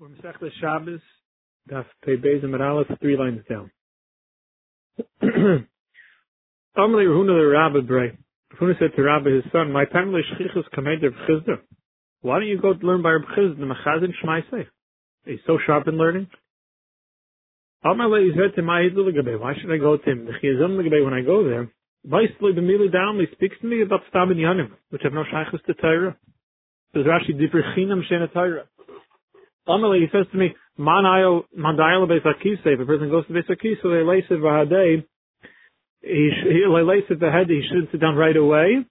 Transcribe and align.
We're 0.00 0.08
Shabbos, 0.60 1.00
Daf 1.70 1.84
Pei 2.04 2.16
Beis 2.16 2.42
and 2.42 2.60
Aleph, 2.60 2.88
three 3.00 3.16
lines 3.16 3.42
down. 3.48 3.70
Amalei 6.76 7.06
Rahuna 7.06 7.38
the 7.38 7.46
Rabbi 7.52 7.86
Bray. 7.86 8.18
Rahuna 8.60 8.78
said 8.80 8.90
to 8.96 9.02
Rabbi 9.02 9.30
his 9.30 9.44
son, 9.52 9.70
My 9.70 9.86
family 9.86 10.22
Shchichus 10.22 10.64
Kamed 10.74 11.04
Reb 11.04 11.12
Chizda. 11.28 11.60
Why 12.22 12.40
don't 12.40 12.48
you 12.48 12.60
go 12.60 12.74
learn 12.82 13.02
by 13.02 13.10
Reb 13.10 13.22
Chizda, 13.38 13.56
the 13.56 13.66
Machazin 13.66 14.12
Shmaisei? 14.20 14.66
He's 15.26 15.38
so 15.46 15.58
sharp 15.64 15.86
in 15.86 15.96
learning. 15.96 16.26
Amalei 17.84 18.30
said 18.34 18.56
to 18.56 18.62
my 18.62 18.88
Why 18.88 19.54
should 19.60 19.72
I 19.72 19.78
go 19.78 19.96
to 19.96 20.10
him? 20.10 20.24
The 20.24 20.32
Chiyazim 20.42 21.04
when 21.04 21.14
I 21.14 21.20
go 21.22 21.44
there, 21.44 21.70
Vaisli 22.04 22.52
B'mili 22.58 22.92
Down, 22.92 23.24
speaks 23.32 23.56
to 23.60 23.66
me 23.68 23.82
about 23.82 24.00
Stam 24.10 24.32
and 24.32 24.40
Yanim, 24.40 24.72
which 24.90 25.02
have 25.04 25.12
no 25.12 25.22
Shaykhus 25.22 25.62
to 25.66 25.74
Torah. 25.74 26.16
There's 26.92 27.06
Rashi 27.06 27.32
Dibri 27.32 27.76
Chinam 27.76 28.00
Shena 28.10 28.32
Torah. 28.32 28.64
Amalei, 29.68 30.00
he 30.00 30.06
says 30.12 30.26
to 30.30 30.38
me, 30.38 30.54
Manayo 30.78 31.44
Mandayala 31.56 32.08
Beis 32.08 32.24
Akisa. 32.24 32.66
If 32.66 32.80
a 32.80 32.84
person 32.84 33.10
goes 33.10 33.26
to 33.26 33.32
Beis 33.32 33.48
Akisa, 33.48 33.82
they 33.84 34.04
lace 34.04 34.24
it 34.28 34.40
v'hadei. 34.40 35.04
He 36.02 36.30
it 36.44 37.32
head. 37.32 37.48
He 37.48 37.62
shouldn't 37.68 37.90
sit 37.90 38.00
down 38.00 38.16
right 38.16 38.36
away, 38.36 38.84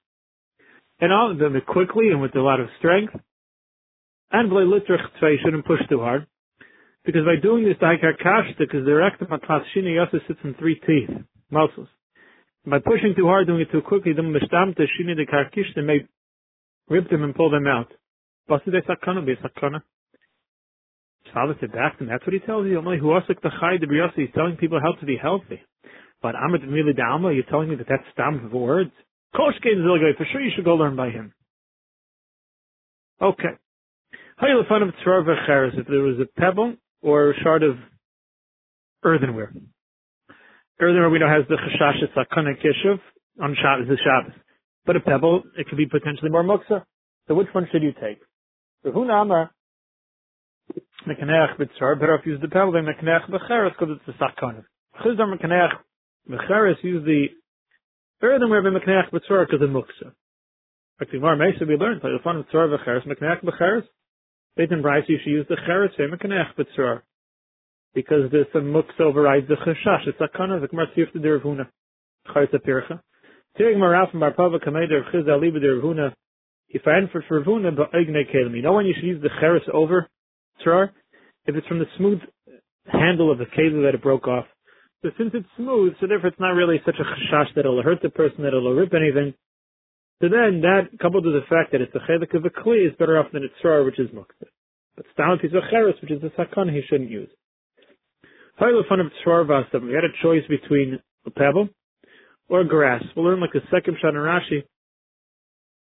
and 0.99 1.13
all 1.13 1.35
them 1.35 1.61
quickly 1.67 2.09
and 2.09 2.21
with 2.21 2.35
a 2.35 2.41
lot 2.41 2.59
of 2.59 2.67
strength. 2.79 3.13
And 4.31 4.51
v'lei 4.51 4.65
litrich 4.65 5.05
he 5.21 5.37
shouldn't 5.43 5.65
push 5.65 5.81
too 5.89 5.99
hard, 5.99 6.25
because 7.05 7.23
by 7.23 7.35
doing 7.39 7.65
this, 7.65 7.77
the 7.79 7.85
haikar 7.85 8.17
kashta, 8.19 8.57
because 8.57 8.83
the 8.85 8.95
rectum 8.95 9.27
atlas 9.31 9.67
shini 9.75 9.95
yasa 9.95 10.25
sits 10.27 10.39
in 10.43 10.55
three 10.55 10.81
teeth, 10.87 11.09
muscles. 11.51 11.87
By 12.65 12.79
pushing 12.79 13.13
too 13.15 13.27
hard, 13.27 13.45
doing 13.45 13.61
it 13.61 13.71
too 13.71 13.81
quickly, 13.81 14.13
the 14.13 14.23
mishtamta 14.23 14.87
shini 14.97 15.15
the 15.15 15.27
karkishta 15.31 15.85
may 15.85 16.07
rip 16.89 17.09
them 17.11 17.23
and 17.23 17.35
pull 17.35 17.51
them 17.51 17.67
out. 17.67 17.91
De 18.49 18.81
sakana 18.81 19.23
be. 19.23 19.35
Father 21.33 21.55
said 21.59 21.71
back 21.71 21.97
to 21.97 22.03
him, 22.03 22.09
that's 22.09 22.25
what 22.25 22.33
he 22.33 22.39
tells 22.39 22.67
you. 22.67 22.77
Only 22.77 22.99
who 22.99 23.09
the 23.09 23.49
chai 23.59 23.77
de 23.77 23.87
He's 24.15 24.29
telling 24.35 24.55
people 24.57 24.79
how 24.79 24.93
to 24.99 25.05
be 25.05 25.17
healthy. 25.17 25.61
But 26.21 26.35
Amad 26.35 26.71
really 26.71 26.93
Dalma, 26.93 27.33
you're 27.33 27.43
telling 27.49 27.69
me 27.69 27.75
that 27.75 27.87
that's 27.89 28.03
stam 28.13 28.45
of 28.45 28.51
words? 28.53 28.91
Koshkein 29.35 29.77
Zilgay, 29.77 30.15
for 30.15 30.25
sure 30.31 30.41
you 30.41 30.51
should 30.55 30.63
go 30.63 30.75
learn 30.75 30.95
by 30.95 31.09
him. 31.09 31.33
Okay. 33.21 33.49
If 34.41 35.87
there 35.87 36.01
was 36.01 36.19
a 36.21 36.39
pebble 36.39 36.75
or 37.01 37.31
a 37.31 37.33
shard 37.43 37.63
of 37.63 37.77
earthenware. 39.03 39.53
Earthenware 40.79 41.09
we 41.09 41.19
know 41.19 41.29
has 41.29 41.45
the 41.49 41.55
chashash 41.55 42.03
sakana 42.15 42.53
kishuv 42.57 42.99
on 43.41 43.55
Shabbos, 43.55 43.87
the 43.87 43.97
Shabbos. 43.97 44.37
But 44.85 44.97
a 44.97 44.99
pebble, 44.99 45.43
it 45.57 45.67
could 45.67 45.77
be 45.77 45.85
potentially 45.85 46.29
more 46.29 46.43
muksa. 46.43 46.83
So 47.27 47.35
which 47.35 47.47
one 47.53 47.67
should 47.71 47.83
you 47.83 47.93
take? 47.93 48.19
Rahuna 48.85 49.21
Amar, 49.21 49.51
Mekaneach 51.07 51.57
b'tzar, 51.57 51.99
better 51.99 52.17
off 52.17 52.25
use 52.25 52.39
the 52.41 52.47
pebble 52.47 52.71
than 52.71 52.85
Mekaneach 52.85 53.29
b'cheres 53.29 53.71
because 53.77 53.97
it's 53.97 54.17
a 54.17 54.23
sakana. 54.23 54.63
Chizdar 55.03 55.27
Mekaneach 55.27 55.73
b'cheres 56.29 56.81
use 56.81 57.03
the 57.05 57.27
earthenware 58.25 58.61
by 58.61 58.69
Mekaneach 58.69 59.11
b'tzar 59.11 59.45
because 59.45 59.61
of 59.61 59.69
muksa. 59.69 60.13
Actually, 61.01 61.19
more 61.19 61.35
Mesa 61.35 61.65
we 61.67 61.75
learned, 61.75 62.01
like 62.03 62.13
the 62.13 62.23
fun 62.23 62.37
of 62.37 62.45
tzar 62.47 62.69
b'cheres, 62.69 63.05
Mekaneach 63.05 63.43
b'cheres. 63.43 63.83
Beit 64.55 64.71
and 64.71 64.81
Bryce, 64.81 65.03
you 65.07 65.17
should 65.23 65.31
use 65.31 65.45
the 65.49 65.57
cheres 65.65 65.91
say 65.97 66.03
Mekaneach 66.03 66.55
b'tzar. 66.57 67.01
Because 67.93 68.31
some 68.53 68.71
muksa 68.71 69.01
overrides 69.01 69.47
the 69.49 69.55
chashash. 69.55 70.07
It's 70.07 70.19
sakana, 70.19 70.61
the 70.61 70.67
Gemara 70.69 70.87
Siyuf 70.95 71.11
the 71.11 71.19
Ravuna. 71.19 71.67
Chayta 72.29 72.55
pircha. 72.65 73.01
Tirig 73.59 73.75
Maraf 73.75 74.13
and 74.13 74.21
Barpava 74.21 74.63
Kameder 74.65 75.11
Chiz 75.11 75.27
Ali 75.29 75.51
b'der 75.51 76.13
If 76.69 76.87
I 76.87 76.97
enter 76.97 77.23
for 77.27 77.43
Ravuna, 77.43 77.75
but 77.75 77.91
Igne 77.91 78.23
Kelim. 78.33 78.55
You 78.55 78.61
know 78.61 78.73
when 78.73 78.85
you 78.85 78.93
should 78.95 79.03
use 79.03 79.21
the 79.21 79.29
cheres 79.41 79.61
over 79.71 80.07
Trar, 80.65 80.89
if 81.45 81.55
it's 81.55 81.67
from 81.67 81.79
the 81.79 81.85
smooth 81.97 82.19
handle 82.91 83.31
of 83.31 83.37
the 83.37 83.45
cable 83.45 83.83
that 83.83 83.95
it 83.95 84.01
broke 84.03 84.27
off. 84.27 84.45
So 85.01 85.09
since 85.17 85.31
it's 85.33 85.47
smooth, 85.57 85.93
so 85.99 86.07
therefore 86.07 86.29
it's 86.29 86.39
not 86.39 86.51
really 86.51 86.81
such 86.85 86.95
a 86.99 87.03
chashash 87.03 87.53
that 87.55 87.61
it'll 87.61 87.83
hurt 87.83 88.01
the 88.01 88.09
person, 88.09 88.43
that 88.43 88.55
it'll 88.55 88.73
rip 88.73 88.93
anything. 88.93 89.33
So 90.21 90.29
then 90.29 90.61
that, 90.61 90.89
coupled 91.01 91.25
with 91.25 91.35
the 91.35 91.47
fact 91.49 91.71
that 91.73 91.81
it's 91.81 91.93
a 91.95 91.99
chelik 92.09 92.33
of 92.35 92.45
a 92.45 92.49
kli, 92.49 92.87
is 92.87 92.95
better 92.97 93.19
off 93.19 93.31
than 93.33 93.43
a 93.43 93.65
tzrar, 93.65 93.83
which 93.83 93.99
is 93.99 94.09
muktzah. 94.11 94.47
But 94.95 95.05
stam 95.13 95.39
piece 95.39 95.51
of 95.53 95.63
cheres, 95.69 95.95
which 96.01 96.11
is 96.11 96.23
a 96.23 96.31
sakon, 96.37 96.69
he 96.69 96.81
shouldn't 96.87 97.09
use. 97.09 97.29
Fun 98.59 98.69
of. 98.99 99.83
We 99.83 99.93
had 99.93 100.05
a 100.05 100.13
choice 100.21 100.43
between 100.47 100.99
a 101.25 101.31
pebble 101.31 101.69
or 102.47 102.63
grass. 102.63 103.03
We'll 103.15 103.25
learn 103.25 103.41
like 103.41 103.55
a 103.55 103.67
second 103.73 103.97
shot 104.01 104.09
in 104.09 104.15
Rashi. 104.15 104.63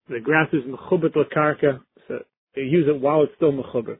The 0.08 0.20
grass 0.20 0.48
is 0.52 0.62
mechubet 0.64 1.16
lakarka, 1.16 1.80
so 2.06 2.18
you 2.56 2.64
use 2.64 2.86
it 2.88 3.00
while 3.00 3.22
it's 3.22 3.32
still 3.36 3.52
mechubet. 3.52 3.98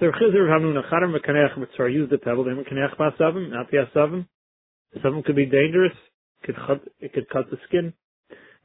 So 0.00 0.06
Chizr 0.06 0.46
Hamnuna 0.46 0.88
Charam 0.92 1.12
Mekanech 1.12 1.58
Mitzvah 1.58 1.90
use 1.90 2.08
the 2.08 2.18
pebble, 2.18 2.44
then 2.44 2.62
Mekanech 2.62 2.96
Basavim, 2.96 3.50
not 3.50 3.68
the 3.70 3.78
Asavim. 3.78 4.26
Some 5.02 5.22
could 5.24 5.34
be 5.34 5.46
dangerous, 5.46 5.92
could 6.44 6.54
cut, 6.54 6.82
it 7.00 7.12
could 7.12 7.28
cut 7.28 7.50
the 7.50 7.56
skin. 7.66 7.92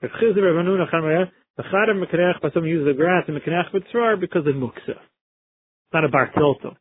If 0.02 0.12
Chizr 0.12 0.38
Hamnuna 0.38 0.92
Charam 0.94 1.26
the 1.58 1.64
Charam 1.64 2.04
Mekanech 2.04 2.40
Basavim 2.40 2.70
use 2.70 2.86
the 2.86 2.94
grass 2.94 3.24
and 3.28 3.36
Mekanech 3.36 3.74
Mitzvah 3.74 4.18
because 4.22 4.46
of 4.46 4.54
Muksa. 4.54 5.00
Not 5.92 6.06
a 6.06 6.10
Bartilto. 6.10 6.76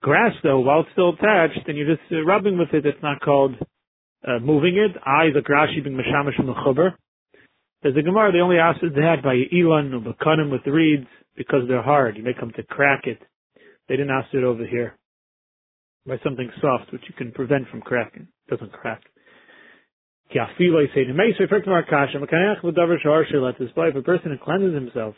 Grass 0.00 0.34
though, 0.44 0.60
while 0.60 0.82
it's 0.82 0.90
still 0.92 1.14
attached, 1.14 1.66
and 1.66 1.76
you're 1.76 1.96
just 1.96 2.12
uh, 2.12 2.22
rubbing 2.22 2.58
with 2.58 2.68
it, 2.72 2.86
it's 2.86 3.02
not 3.02 3.20
called 3.20 3.56
uh, 4.26 4.38
moving 4.40 4.76
it. 4.76 4.96
I, 5.04 5.30
the 5.34 5.40
Grashi 5.40 5.82
being 5.82 5.96
Mashamash 5.96 6.38
Mechuber. 6.40 6.92
There's 7.82 7.96
a 7.96 8.02
Gemara, 8.02 8.30
they 8.30 8.38
only 8.38 8.58
asked 8.58 8.80
that 8.82 9.16
by 9.24 9.34
Elon 9.52 9.94
or 9.94 10.14
Bakanim 10.14 10.50
with 10.52 10.66
reeds 10.66 11.06
because 11.38 11.62
they're 11.68 11.82
hard. 11.82 12.16
You 12.18 12.24
may 12.24 12.34
come 12.34 12.50
to 12.56 12.62
crack 12.64 13.06
it. 13.06 13.18
They 13.88 13.96
didn't 13.96 14.10
ask 14.10 14.34
it 14.34 14.44
over 14.44 14.66
here 14.66 14.98
by 16.06 16.16
something 16.24 16.50
soft, 16.60 16.92
which 16.92 17.02
you 17.08 17.14
can 17.16 17.32
prevent 17.32 17.68
from 17.70 17.80
cracking. 17.80 18.28
It 18.46 18.50
doesn't 18.50 18.72
crack. 18.72 19.00
If 20.30 20.60
a 23.96 24.02
person 24.02 24.38
cleanses 24.44 24.74
himself 24.74 25.14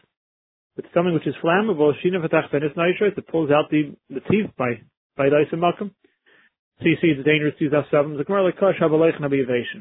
with 0.77 0.87
something 0.95 1.15
which 1.15 1.27
is 1.27 1.35
flammable, 1.43 1.93
it 2.05 3.29
pulls 3.29 3.51
out 3.51 3.71
the, 3.71 3.97
the 4.09 4.21
teeth 4.31 4.51
by 4.57 4.81
by 5.17 5.29
the 5.29 5.45
So 5.51 6.87
you 6.87 6.97
see 7.03 7.09
it's 7.09 7.25
dangerous 7.25 7.55
to 7.59 7.65
use 7.65 7.73
asavim. 7.73 8.17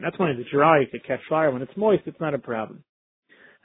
That's 0.01 0.19
when 0.19 0.29
it's 0.31 0.49
dry, 0.51 0.79
it 0.79 0.91
can 0.91 0.99
catch 1.05 1.19
fire. 1.29 1.51
When 1.51 1.61
it's 1.61 1.77
moist, 1.77 2.03
it's 2.07 2.19
not 2.19 2.33
a 2.33 2.39
problem. 2.39 2.83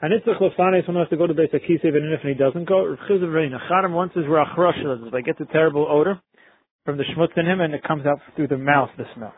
And 0.00 0.12
it's 0.12 0.26
a 0.26 0.30
chlofanes 0.30 0.86
when 0.86 0.96
he 0.96 1.00
has 1.00 1.08
to 1.10 1.16
go 1.16 1.26
to 1.26 1.34
Beis 1.34 1.54
Akisev, 1.54 1.94
and 1.94 2.12
if 2.12 2.20
he 2.22 2.34
doesn't 2.34 2.68
go, 2.68 2.84
Rav 2.84 2.98
Chizah 3.08 3.32
Reina 3.32 3.58
Charim 3.70 3.92
once 3.92 4.12
is 4.16 4.24
Rach 4.24 4.56
Rosh, 4.56 4.76
they 5.12 5.22
get 5.22 5.38
the 5.38 5.46
terrible 5.46 5.86
odor 5.88 6.20
from 6.84 6.98
the 6.98 7.04
schmutz 7.04 7.38
in 7.38 7.46
him, 7.46 7.60
and 7.60 7.72
it 7.74 7.82
comes 7.84 8.04
out 8.04 8.18
through 8.34 8.48
the 8.48 8.58
mouth, 8.58 8.90
the 8.98 9.04
smell. 9.14 9.32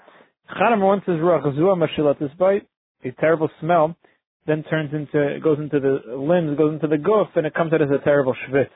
Charim 0.59 0.81
once 0.81 1.03
is 1.03 1.21
Rach 1.21 1.45
Zua 1.57 1.77
Mashilat 1.77 2.19
this 2.19 2.31
bite, 2.39 2.67
a 3.05 3.13
terrible 3.21 3.51
smell, 3.61 3.97
then 4.47 4.65
turns 4.65 4.95
into, 4.95 5.39
goes 5.45 5.59
into 5.59 5.79
the 5.79 6.17
limbs, 6.17 6.57
goes 6.57 6.73
into 6.73 6.89
the 6.89 6.99
goof, 6.99 7.29
and 7.37 7.47
it 7.47 7.55
comes 7.55 7.73
out 7.73 7.83
as 7.83 7.91
a 7.91 8.03
terrible 8.03 8.35
schwitz. 8.49 8.71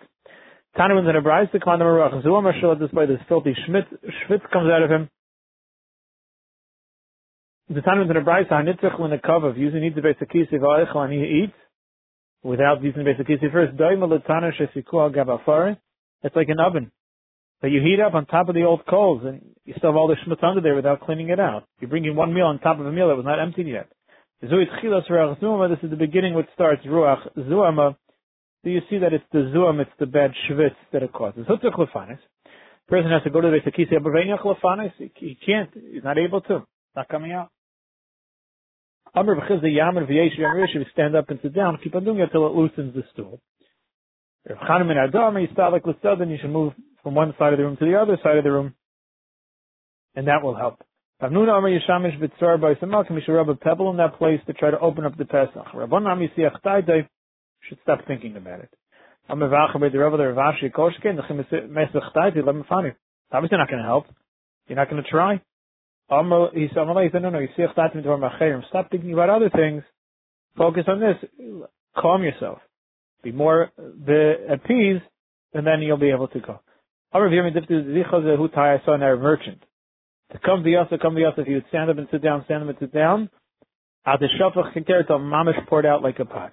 Tana 0.76 0.94
when 0.94 1.04
the 1.04 1.20
Bryce, 1.20 1.48
the 1.52 1.58
Klandam 1.58 1.86
Rach 1.86 2.24
Zua 2.24 2.42
Mashilat 2.42 2.78
this 2.78 2.90
bite, 2.90 3.08
this 3.08 3.18
filthy 3.26 3.56
schmitz, 3.66 3.88
schwitz 4.28 4.48
comes 4.52 4.70
out 4.70 4.82
of 4.82 4.90
him. 4.90 5.08
The 7.70 7.80
Tana 7.80 8.04
when 8.04 8.14
the 8.14 8.20
Bryce, 8.20 8.46
Hanitzach 8.50 9.00
when 9.00 9.10
the 9.10 9.18
cover 9.18 9.54
using 9.56 9.80
needs 9.80 9.96
the 9.96 10.02
Beis 10.02 10.20
Akisev, 10.22 10.96
and 10.96 11.12
he 11.12 11.44
eats, 11.44 11.54
without 12.42 12.82
using 12.82 13.04
basic 13.04 13.26
kisi 13.26 13.50
first. 13.52 13.72
It's 16.22 16.36
like 16.36 16.48
an 16.48 16.60
oven 16.60 16.92
that 17.62 17.70
you 17.70 17.80
heat 17.80 18.00
up 18.00 18.14
on 18.14 18.26
top 18.26 18.48
of 18.48 18.54
the 18.54 18.64
old 18.64 18.86
coals, 18.86 19.22
and 19.24 19.42
you 19.64 19.74
still 19.76 19.90
have 19.90 19.96
all 19.96 20.08
the 20.08 20.16
schmutz 20.26 20.42
under 20.42 20.60
there 20.60 20.74
without 20.74 21.00
cleaning 21.00 21.28
it 21.28 21.38
out. 21.38 21.64
You're 21.78 21.90
bringing 21.90 22.16
one 22.16 22.32
meal 22.32 22.46
on 22.46 22.58
top 22.58 22.80
of 22.80 22.86
a 22.86 22.92
meal 22.92 23.08
that 23.08 23.16
was 23.16 23.24
not 23.24 23.38
emptied 23.40 23.66
yet. 23.66 23.88
This 24.40 24.50
is 24.50 25.90
the 25.90 25.96
beginning 25.98 26.34
which 26.34 26.46
starts 26.54 26.84
ruach 26.86 27.28
zuama. 27.38 27.96
So 28.62 28.70
you 28.70 28.80
see 28.88 28.98
that 28.98 29.12
it's 29.12 29.24
the 29.32 29.52
zuam, 29.54 29.80
it's 29.80 29.90
the 29.98 30.06
bad 30.06 30.32
shvitz 30.48 30.76
that 30.92 31.02
it 31.02 31.12
causes. 31.12 31.46
The 31.46 32.18
Person 32.88 33.10
has 33.10 33.22
to 33.22 33.30
go 33.30 33.40
to 33.40 33.50
the 33.50 33.58
Beis 33.60 35.10
He 35.14 35.38
can't. 35.46 35.70
He's 35.74 36.02
not 36.02 36.18
able 36.18 36.40
to. 36.42 36.56
It's 36.56 36.96
not 36.96 37.08
coming 37.08 37.32
out. 37.32 37.50
Amr 39.14 39.36
v'chiz 39.36 39.60
the 39.60 39.68
yamer 39.68 40.08
v'yesh 40.08 40.38
v'yamrish, 40.38 40.90
stand 40.92 41.16
up 41.16 41.30
and 41.30 41.40
sit 41.42 41.54
down, 41.54 41.78
keep 41.82 41.94
on 41.94 42.04
doing 42.04 42.18
it 42.18 42.24
until 42.24 42.46
it 42.46 42.52
loosens 42.52 42.94
the 42.94 43.02
stool. 43.12 43.40
You 44.48 44.56
start 45.52 45.72
like 45.72 45.82
you 45.84 46.38
should 46.40 46.50
move 46.50 46.72
from 47.02 47.14
one 47.14 47.34
side 47.38 47.52
of 47.52 47.58
the 47.58 47.64
room 47.64 47.76
to 47.76 47.84
the 47.84 47.98
other 47.98 48.18
side 48.22 48.36
of 48.36 48.44
the 48.44 48.52
room, 48.52 48.74
and 50.14 50.28
that 50.28 50.42
will 50.42 50.54
help. 50.54 50.80
Amr 51.20 51.36
Yishamish 51.46 52.20
you 52.20 53.20
should 53.24 53.32
rub 53.32 53.48
a 53.48 53.54
pebble 53.56 53.90
in 53.90 53.96
that 53.98 54.16
place 54.16 54.40
to 54.46 54.52
try 54.52 54.70
to 54.70 54.78
open 54.78 55.04
up 55.04 55.18
the 55.18 55.24
Pesach. 55.24 55.66
Rabban 55.74 56.28
Taitay, 56.64 57.08
should 57.68 57.78
stop 57.82 58.06
thinking 58.06 58.36
about 58.36 58.60
it. 58.60 58.70
Amr 59.28 59.48
Vacha 59.48 59.78
B'd 59.78 59.94
Rabba 59.94 60.16
the 60.16 60.22
Ravashi 60.22 60.72
Taitay, 60.72 62.46
let 62.46 62.54
me 62.54 62.62
find 62.68 62.86
it. 62.86 62.96
Obviously 63.32 63.58
not 63.58 63.68
going 63.68 63.82
to 63.82 63.86
help. 63.86 64.06
You're 64.66 64.76
not 64.76 64.88
going 64.88 65.02
to 65.02 65.10
try 65.10 65.42
he 66.10 66.68
said, 66.74 67.22
no, 67.22 67.30
no, 67.30 67.38
you 67.38 67.48
see 67.56 67.64
Stop 67.72 67.92
thinking 68.90 69.12
about 69.12 69.30
other 69.30 69.50
things. 69.50 69.82
Focus 70.56 70.84
on 70.88 71.00
this. 71.00 71.16
Calm 71.96 72.22
yourself. 72.22 72.58
Be 73.22 73.32
more 73.32 73.70
the 73.78 74.34
appease 74.52 75.00
and 75.52 75.66
then 75.66 75.80
you'll 75.82 75.98
be 75.98 76.10
able 76.10 76.28
to 76.28 76.40
go. 76.40 76.60
I 77.12 77.18
saw 78.84 78.94
in 78.94 79.02
our 79.02 79.16
merchant. 79.16 79.62
To 80.32 80.38
come 80.38 80.62
to 80.62 80.84
to 80.90 80.98
come 80.98 81.14
to 81.16 81.32
if 81.36 81.48
you 81.48 81.54
would 81.54 81.64
stand 81.68 81.90
up 81.90 81.98
and 81.98 82.06
sit 82.12 82.22
down, 82.22 82.44
stand 82.44 82.62
up 82.62 82.68
and 82.68 82.78
sit 82.78 82.94
down, 82.94 83.28
at 84.06 84.20
the 84.20 84.28
shafach 84.40 84.76
kinkeret 84.76 85.08
mamish 85.08 85.66
poured 85.66 85.86
out 85.86 86.02
like 86.02 86.20
a 86.20 86.24
pot. 86.24 86.52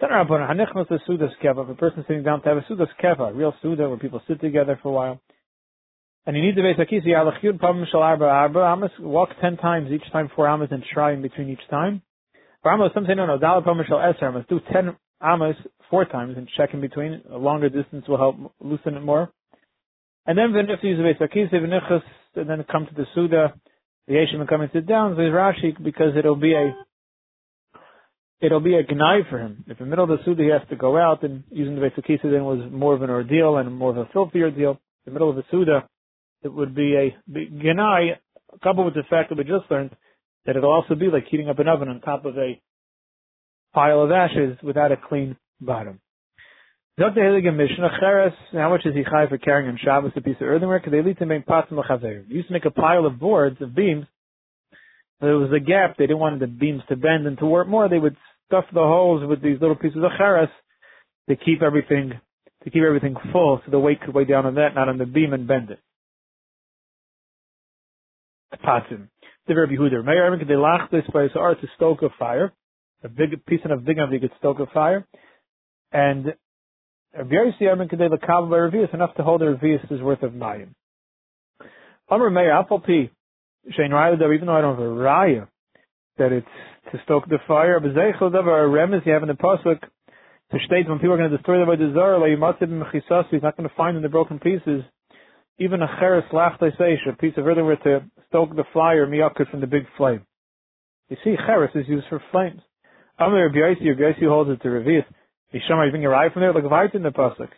If 0.00 0.10
a 0.10 1.74
person 1.74 2.04
sitting 2.06 2.22
down 2.22 2.42
to 2.42 2.48
have 2.48 2.58
a 2.58 2.62
sudas 2.62 2.88
keva, 3.02 3.30
a 3.30 3.32
real 3.34 3.54
suda 3.62 3.88
where 3.88 3.98
people 3.98 4.20
sit 4.26 4.40
together 4.40 4.78
for 4.82 4.88
a 4.88 4.92
while, 4.92 5.20
and 6.26 6.36
you 6.36 6.42
need 6.42 6.56
to 6.56 6.62
base 6.62 6.76
akisi 6.78 7.08
yalachiyud 7.08 7.60
pam 7.60 7.84
shal 7.90 8.02
arba 8.02 8.24
arba 8.24 8.60
amos, 8.60 8.90
walk 8.98 9.30
ten 9.40 9.56
times 9.56 9.90
each 9.92 10.10
time 10.12 10.30
four 10.34 10.48
amos 10.48 10.68
and 10.70 10.82
try 10.92 11.12
in 11.12 11.22
between 11.22 11.50
each 11.50 11.66
time. 11.70 12.02
For 12.62 12.72
amos, 12.72 12.92
some 12.94 13.04
say 13.06 13.14
no 13.14 13.26
no, 13.26 13.38
dal 13.38 13.62
pam 13.62 13.80
shal 13.86 13.98
eser 13.98 14.28
amos, 14.28 14.44
do 14.48 14.60
ten 14.72 14.96
amos 15.22 15.56
four 15.90 16.04
times 16.06 16.36
and 16.36 16.48
check 16.56 16.70
in 16.72 16.80
between. 16.80 17.22
A 17.30 17.36
longer 17.36 17.68
distance 17.68 18.06
will 18.08 18.16
help 18.16 18.36
loosen 18.60 18.94
it 18.94 19.02
more. 19.02 19.30
And 20.26 20.38
then 20.38 20.52
v'nif 20.52 20.82
use 20.82 20.98
the 20.98 21.02
base 21.02 21.20
akisi 21.20 21.52
v'nichas, 21.52 22.02
and 22.36 22.48
then 22.48 22.64
come 22.70 22.86
to 22.86 22.94
the 22.94 23.06
suda. 23.14 23.54
The 24.06 24.14
Yeshim 24.14 24.38
will 24.38 24.46
come 24.46 24.60
and 24.60 24.70
sit 24.72 24.86
down. 24.86 25.16
There's 25.16 25.32
Rashi 25.32 25.82
because 25.82 26.16
it'll 26.18 26.36
be 26.36 26.54
a 26.54 26.74
it'll 28.40 28.60
be 28.60 28.76
a 28.76 28.82
gnai 28.82 29.28
for 29.30 29.38
him. 29.38 29.64
If 29.66 29.80
in 29.80 29.86
the 29.86 29.90
middle 29.90 30.04
of 30.04 30.10
the 30.10 30.24
Suda 30.24 30.42
he 30.42 30.50
has 30.50 30.60
to 30.68 30.76
go 30.76 30.98
out 30.98 31.22
and 31.22 31.44
using 31.50 31.74
the 31.74 31.80
Vesakisa 31.80 32.24
then 32.24 32.44
was 32.44 32.60
more 32.70 32.94
of 32.94 33.02
an 33.02 33.10
ordeal 33.10 33.56
and 33.56 33.74
more 33.74 33.90
of 33.90 33.96
a 33.96 34.08
filthy 34.12 34.42
ordeal. 34.42 34.72
In 34.72 34.78
the 35.06 35.12
middle 35.12 35.30
of 35.30 35.36
the 35.36 35.44
Suda, 35.50 35.88
it 36.44 36.52
would 36.52 36.74
be 36.74 36.94
a 36.94 37.16
gnai, 37.28 38.18
coupled 38.62 38.86
with 38.86 38.94
the 38.94 39.02
fact 39.10 39.30
that 39.30 39.38
we 39.38 39.44
just 39.44 39.70
learned 39.70 39.90
that 40.46 40.56
it'll 40.56 40.72
also 40.72 40.94
be 40.94 41.06
like 41.06 41.24
heating 41.30 41.48
up 41.48 41.58
an 41.58 41.68
oven 41.68 41.88
on 41.88 42.00
top 42.00 42.24
of 42.24 42.36
a 42.36 42.60
pile 43.72 44.02
of 44.02 44.12
ashes 44.12 44.56
without 44.62 44.92
a 44.92 44.96
clean 44.96 45.36
bottom. 45.60 46.00
Dr. 46.96 47.52
Mishnah, 47.52 48.30
how 48.52 48.70
much 48.70 48.86
is 48.86 48.94
he 48.94 49.02
high 49.02 49.26
for 49.28 49.38
carrying 49.38 49.68
on 49.68 49.78
Shabbos 49.82 50.12
a 50.14 50.20
piece 50.20 50.36
of 50.36 50.46
earthenware? 50.46 50.78
Because 50.78 50.92
they 50.92 51.02
lead 51.02 51.18
to 51.18 51.26
make 51.26 51.44
pots 51.44 51.68
He 51.68 52.34
used 52.34 52.46
to 52.46 52.52
make 52.52 52.66
a 52.66 52.70
pile 52.70 53.04
of 53.04 53.18
boards, 53.18 53.60
of 53.60 53.74
beams, 53.74 54.06
there 55.20 55.38
was 55.38 55.50
a 55.52 55.60
gap. 55.60 55.96
They 55.96 56.06
didn't 56.06 56.18
want 56.18 56.40
the 56.40 56.46
beams 56.46 56.82
to 56.88 56.96
bend 56.96 57.26
and 57.26 57.38
to 57.38 57.46
work 57.46 57.66
more. 57.66 57.88
They 57.88 57.98
would 57.98 58.16
stuff 58.46 58.64
the 58.72 58.80
holes 58.80 59.26
with 59.26 59.42
these 59.42 59.60
little 59.60 59.76
pieces 59.76 60.02
of 60.04 60.10
cheres 60.18 60.48
to 61.28 61.36
keep 61.36 61.62
everything 61.62 62.12
to 62.62 62.70
keep 62.70 62.82
everything 62.82 63.14
full, 63.30 63.60
so 63.64 63.70
the 63.70 63.78
weight 63.78 64.00
could 64.00 64.14
weigh 64.14 64.24
down 64.24 64.46
on 64.46 64.54
that, 64.54 64.74
not 64.74 64.88
on 64.88 64.96
the 64.96 65.04
beam, 65.04 65.34
and 65.34 65.46
bend 65.46 65.70
it. 65.70 65.78
Patim. 68.62 69.08
The 69.46 69.54
Rabbi 69.54 69.72
Huder. 69.72 70.02
Meir 70.02 70.36
they 70.38 70.54
lach 70.54 70.90
this 70.90 71.04
by 71.12 71.28
art 71.38 71.60
to 71.60 71.66
stoke 71.76 72.02
a 72.02 72.08
fire, 72.18 72.52
a 73.02 73.08
big 73.08 73.44
piece 73.46 73.60
of 73.64 73.70
enough 73.86 74.10
you 74.12 74.20
could 74.20 74.32
stoke 74.38 74.58
a 74.60 74.66
fire, 74.66 75.06
and 75.92 76.34
very 77.22 77.54
Yisrael 77.60 77.88
could 77.88 77.98
they 77.98 78.08
lekabel 78.08 78.50
by 78.50 78.56
revius 78.56 78.92
enough 78.94 79.14
to 79.16 79.22
hold 79.22 79.42
a 79.42 79.54
revius 79.54 80.02
worth 80.02 80.22
of 80.22 80.32
mayim. 80.32 80.70
Amr 82.08 82.30
Meir 82.30 82.52
Apple 82.52 82.80
P. 82.80 83.10
Shein 83.78 83.90
Raya 83.90 84.14
even 84.34 84.46
though 84.46 84.56
I 84.56 84.60
don't 84.60 84.76
have 84.76 84.84
a 84.84 84.88
Raya, 84.88 85.48
that 86.18 86.32
it's 86.32 86.46
to 86.92 87.00
stoke 87.04 87.26
the 87.28 87.38
fire, 87.46 87.80
but 87.80 87.92
Zeichel 87.92 88.32
Davar, 88.32 88.68
remes 88.68 89.06
you 89.06 89.12
have 89.12 89.22
in 89.22 89.28
the 89.28 89.34
Pasuk, 89.34 89.80
to 90.52 90.58
state 90.66 90.88
when 90.88 90.98
people 90.98 91.14
are 91.14 91.16
going 91.16 91.30
to 91.30 91.36
destroy 91.36 91.58
the 91.58 91.64
Vaidazar, 91.64 92.20
like 92.20 92.30
Yimatzib 92.30 92.68
Mechisas, 92.68 93.24
he's 93.30 93.42
not 93.42 93.56
going 93.56 93.68
to 93.68 93.74
find 93.74 93.96
in 93.96 94.02
the 94.02 94.08
broken 94.08 94.38
pieces, 94.38 94.82
even 95.58 95.82
a 95.82 95.86
Cheres 96.00 96.24
Lachtaisesh, 96.32 97.08
a 97.08 97.16
piece 97.16 97.34
of 97.36 97.46
earthenware 97.46 97.76
to 97.76 98.04
stoke 98.28 98.54
the 98.56 98.64
fire, 98.72 99.06
miyakut 99.06 99.50
from 99.50 99.60
the 99.60 99.66
big 99.66 99.84
flame. 99.96 100.22
You 101.08 101.16
see, 101.22 101.36
Cheres 101.46 101.70
is 101.74 101.88
used 101.88 102.06
for 102.08 102.22
flames. 102.32 102.60
Amir 103.18 103.46
Rabbi 103.46 103.80
Yossi 103.80 104.28
holds 104.28 104.50
it 104.50 104.62
to 104.62 104.68
Revius. 104.68 105.04
Yishama, 105.54 105.86
you 105.86 105.90
bring 105.90 106.02
your 106.02 106.14
eye 106.14 106.32
from 106.32 106.42
there, 106.42 106.52
like 106.52 106.64
right 106.64 106.92
in 106.92 107.02
the 107.02 107.10
Pasuk. 107.10 107.48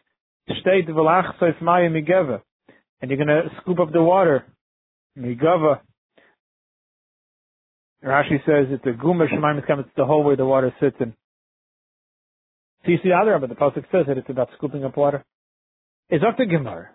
State 0.60 0.86
V'lach 0.86 1.38
Seif 1.40 1.60
Maya 1.62 1.88
Migeva. 1.88 2.42
And 3.00 3.10
you're 3.10 3.16
going 3.16 3.28
to 3.28 3.48
scoop 3.60 3.80
up 3.80 3.92
the 3.92 4.02
water. 4.02 4.44
Migava. 5.18 5.80
Rashi 8.04 8.38
says 8.44 8.66
it's 8.70 8.84
a 8.84 8.90
guma 8.90 9.26
shemaim 9.28 9.58
it's 9.58 9.88
the 9.96 10.04
hole 10.04 10.22
where 10.22 10.36
the 10.36 10.44
water 10.44 10.72
sits 10.80 10.96
in. 11.00 11.14
So 12.84 12.92
you 12.92 12.98
see 13.02 13.08
the 13.08 13.16
other, 13.16 13.36
but 13.38 13.48
the 13.48 13.56
pasuk 13.56 13.84
says 13.90 14.04
that 14.06 14.18
it's 14.18 14.30
about 14.30 14.50
scooping 14.56 14.84
up 14.84 14.96
water. 14.96 15.24
It's 16.08 16.22
up 16.26 16.36
to 16.36 16.46
Gemara. 16.46 16.90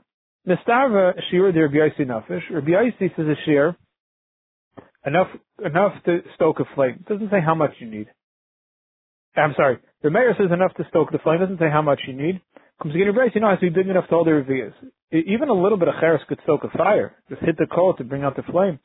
Mistarva 0.48 1.14
shir 1.30 1.52
the 1.52 1.62
Rabbi 1.62 1.76
Yossi 1.76 2.08
nafish. 2.08 2.42
Rabbi 2.52 2.70
Yossi 2.70 3.16
says 3.16 3.26
a 3.28 3.36
shir 3.46 3.76
enough 5.06 5.28
enough 5.64 5.94
to 6.06 6.20
stoke 6.36 6.60
a 6.60 6.76
flame. 6.76 7.04
Doesn't 7.08 7.30
say 7.30 7.42
how 7.44 7.56
much 7.56 7.72
you 7.80 7.88
need. 7.88 8.08
I'm 9.36 9.54
sorry. 9.56 9.78
The 10.04 10.10
mayor 10.10 10.34
says 10.38 10.52
enough 10.52 10.74
to 10.76 10.84
stoke 10.90 11.12
the 11.12 11.20
flame. 11.20 11.40
Doesn't 11.40 11.60
say 11.60 11.70
how 11.72 11.82
much 11.82 12.02
you 12.08 12.14
need. 12.14 12.42
Comes 12.82 12.96
again, 12.96 13.08
Rabbi 13.08 13.30
you 13.36 13.42
know, 13.42 13.50
has 13.50 13.60
to 13.60 13.70
be 13.70 13.70
big 13.70 13.88
enough 13.88 14.06
to 14.06 14.16
hold 14.16 14.28
the 14.28 14.32
revias. 14.32 14.74
Even 15.12 15.50
a 15.50 15.54
little 15.54 15.78
bit 15.78 15.88
of 15.88 15.96
cheres 16.00 16.22
could 16.28 16.40
stoke 16.44 16.64
a 16.64 16.76
fire. 16.76 17.16
Just 17.30 17.42
hit 17.44 17.58
the 17.58 17.68
coal 17.68 17.94
to 17.96 18.04
bring 18.04 18.24
out 18.24 18.36
the 18.36 18.44
flame. 18.44 18.80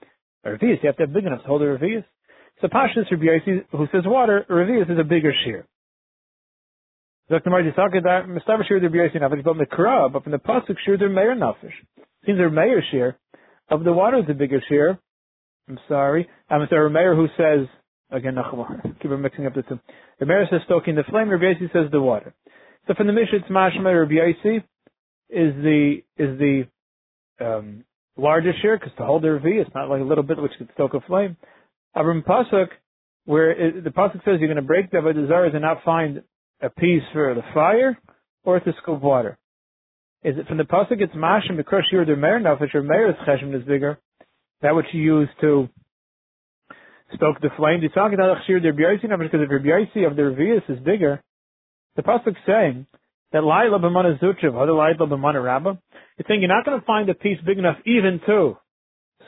Revius, 0.45 0.83
you 0.83 0.87
have 0.87 0.97
to 0.97 1.05
have 1.05 1.13
big 1.13 1.25
enough 1.25 1.41
to 1.43 1.47
hold 1.47 1.63
the 1.63 1.67
Revius. 1.67 2.05
So 2.61 2.69
Pashas 2.69 3.11
Rabbi 3.11 3.65
who 3.73 3.87
says 3.93 4.03
water, 4.05 4.45
Revius 4.51 4.91
is 4.91 4.99
a 4.99 5.05
bigger 5.05 5.33
shear. 5.45 5.67
Dr. 7.29 7.51
The 7.51 7.73
but 10.13 10.23
from 10.23 10.33
the 10.33 10.39
Pasuk 10.39 10.77
Shir 10.85 10.97
the 10.97 11.09
Meir 11.09 11.35
Nafish. 11.35 11.73
Seems 12.25 12.39
the 12.39 12.51
Meir 12.51 12.85
shear 12.91 13.19
of 13.69 13.83
the 13.83 13.93
water 13.93 14.19
is 14.19 14.27
the 14.27 14.35
bigger 14.35 14.63
shear. 14.69 14.99
I'm 15.69 15.79
sorry. 15.89 16.29
I'm 16.49 16.67
sorry, 16.69 16.91
Meir 16.91 17.17
who 17.17 17.27
says 17.37 17.67
again 18.11 18.37
keep 19.03 19.11
mixing 19.11 19.47
up 19.47 19.55
the 19.55 19.63
two. 19.63 19.81
The 20.21 20.27
Meir 20.27 20.47
says 20.51 20.61
stoking 20.67 20.95
the 20.95 21.03
flame, 21.03 21.29
Rabbi 21.29 21.55
says 21.73 21.91
the 21.91 22.01
water. 22.01 22.35
So 22.87 22.95
from 22.95 23.09
the 23.09 23.13
Mishnah 23.13 23.39
it's 23.39 23.49
Mashma 23.49 24.01
Rabbi 24.01 24.39
is 25.29 25.55
the 25.57 26.03
is 26.17 26.39
the 26.39 26.67
um, 27.41 27.85
larger 28.17 28.53
share 28.63 28.79
because 28.79 28.93
to 28.99 29.05
hold 29.05 29.23
the 29.23 29.29
revi, 29.29 29.61
it's 29.61 29.75
not 29.75 29.89
like 29.89 30.01
a 30.01 30.05
little 30.05 30.23
bit 30.23 30.41
which 30.41 30.53
could 30.59 30.71
stoke 30.75 30.95
a 30.95 31.01
flame. 31.01 31.37
Avram 31.97 32.25
Pasuk, 32.25 32.69
where 33.25 33.51
it, 33.51 33.83
the 33.83 33.91
Pasuk 33.91 34.25
says 34.25 34.37
you're 34.39 34.47
going 34.47 34.57
to 34.57 34.63
break 34.63 34.91
the 34.91 34.99
Avodah 34.99 35.53
and 35.53 35.63
not 35.63 35.83
find 35.85 36.23
a 36.61 36.71
piece 36.71 37.03
for 37.13 37.35
the 37.35 37.43
fire 37.55 37.99
or 38.45 38.61
to 38.61 38.73
scoop 38.83 39.03
water. 39.03 39.39
Is 40.23 40.37
it 40.39 40.47
from 40.49 40.59
the 40.59 40.65
Pasuk 40.65 41.01
it's 41.01 41.15
Mashim, 41.15 41.57
because 41.57 41.85
here, 41.91 42.05
the 42.05 42.17
Meir 42.17 42.41
now, 42.41 42.57
if 42.61 42.75
your 42.75 42.83
Meir's 42.83 43.15
Cheshim 43.27 43.55
is 43.55 43.67
bigger, 43.67 43.99
that 44.63 44.75
which 44.75 44.87
you 44.93 45.03
use 45.03 45.29
to 45.41 45.69
stoke 47.15 47.41
the 47.41 47.51
flame. 47.57 47.81
You're 47.81 47.91
talking 47.91 48.15
about 48.15 48.39
Chshir 48.49 48.63
the 48.63 48.69
B'yaisi 48.69 49.03
because 49.03 49.41
if 49.41 49.51
your 49.51 50.11
of 50.11 50.17
the 50.17 50.23
Revius 50.23 50.69
is 50.69 50.83
bigger, 50.83 51.23
the 51.95 52.03
Pasuk's 52.03 52.39
saying 52.47 52.87
that 53.33 53.45
Laila 53.45 53.79
B'mana 53.79 54.19
Zuchav, 54.21 54.61
other 54.61 54.73
Laila 54.73 55.07
B'mana 55.07 55.45
Rabbah, 55.45 55.75
it's 56.19 56.29
saying 56.29 56.41
you're 56.41 56.49
not 56.49 56.65
going 56.65 56.81
to 56.81 56.87
find 56.87 57.09
a 57.09 57.15
piece 57.15 57.39
big 57.47 57.59
enough 57.59 57.77
even 57.85 58.21
to 58.27 58.57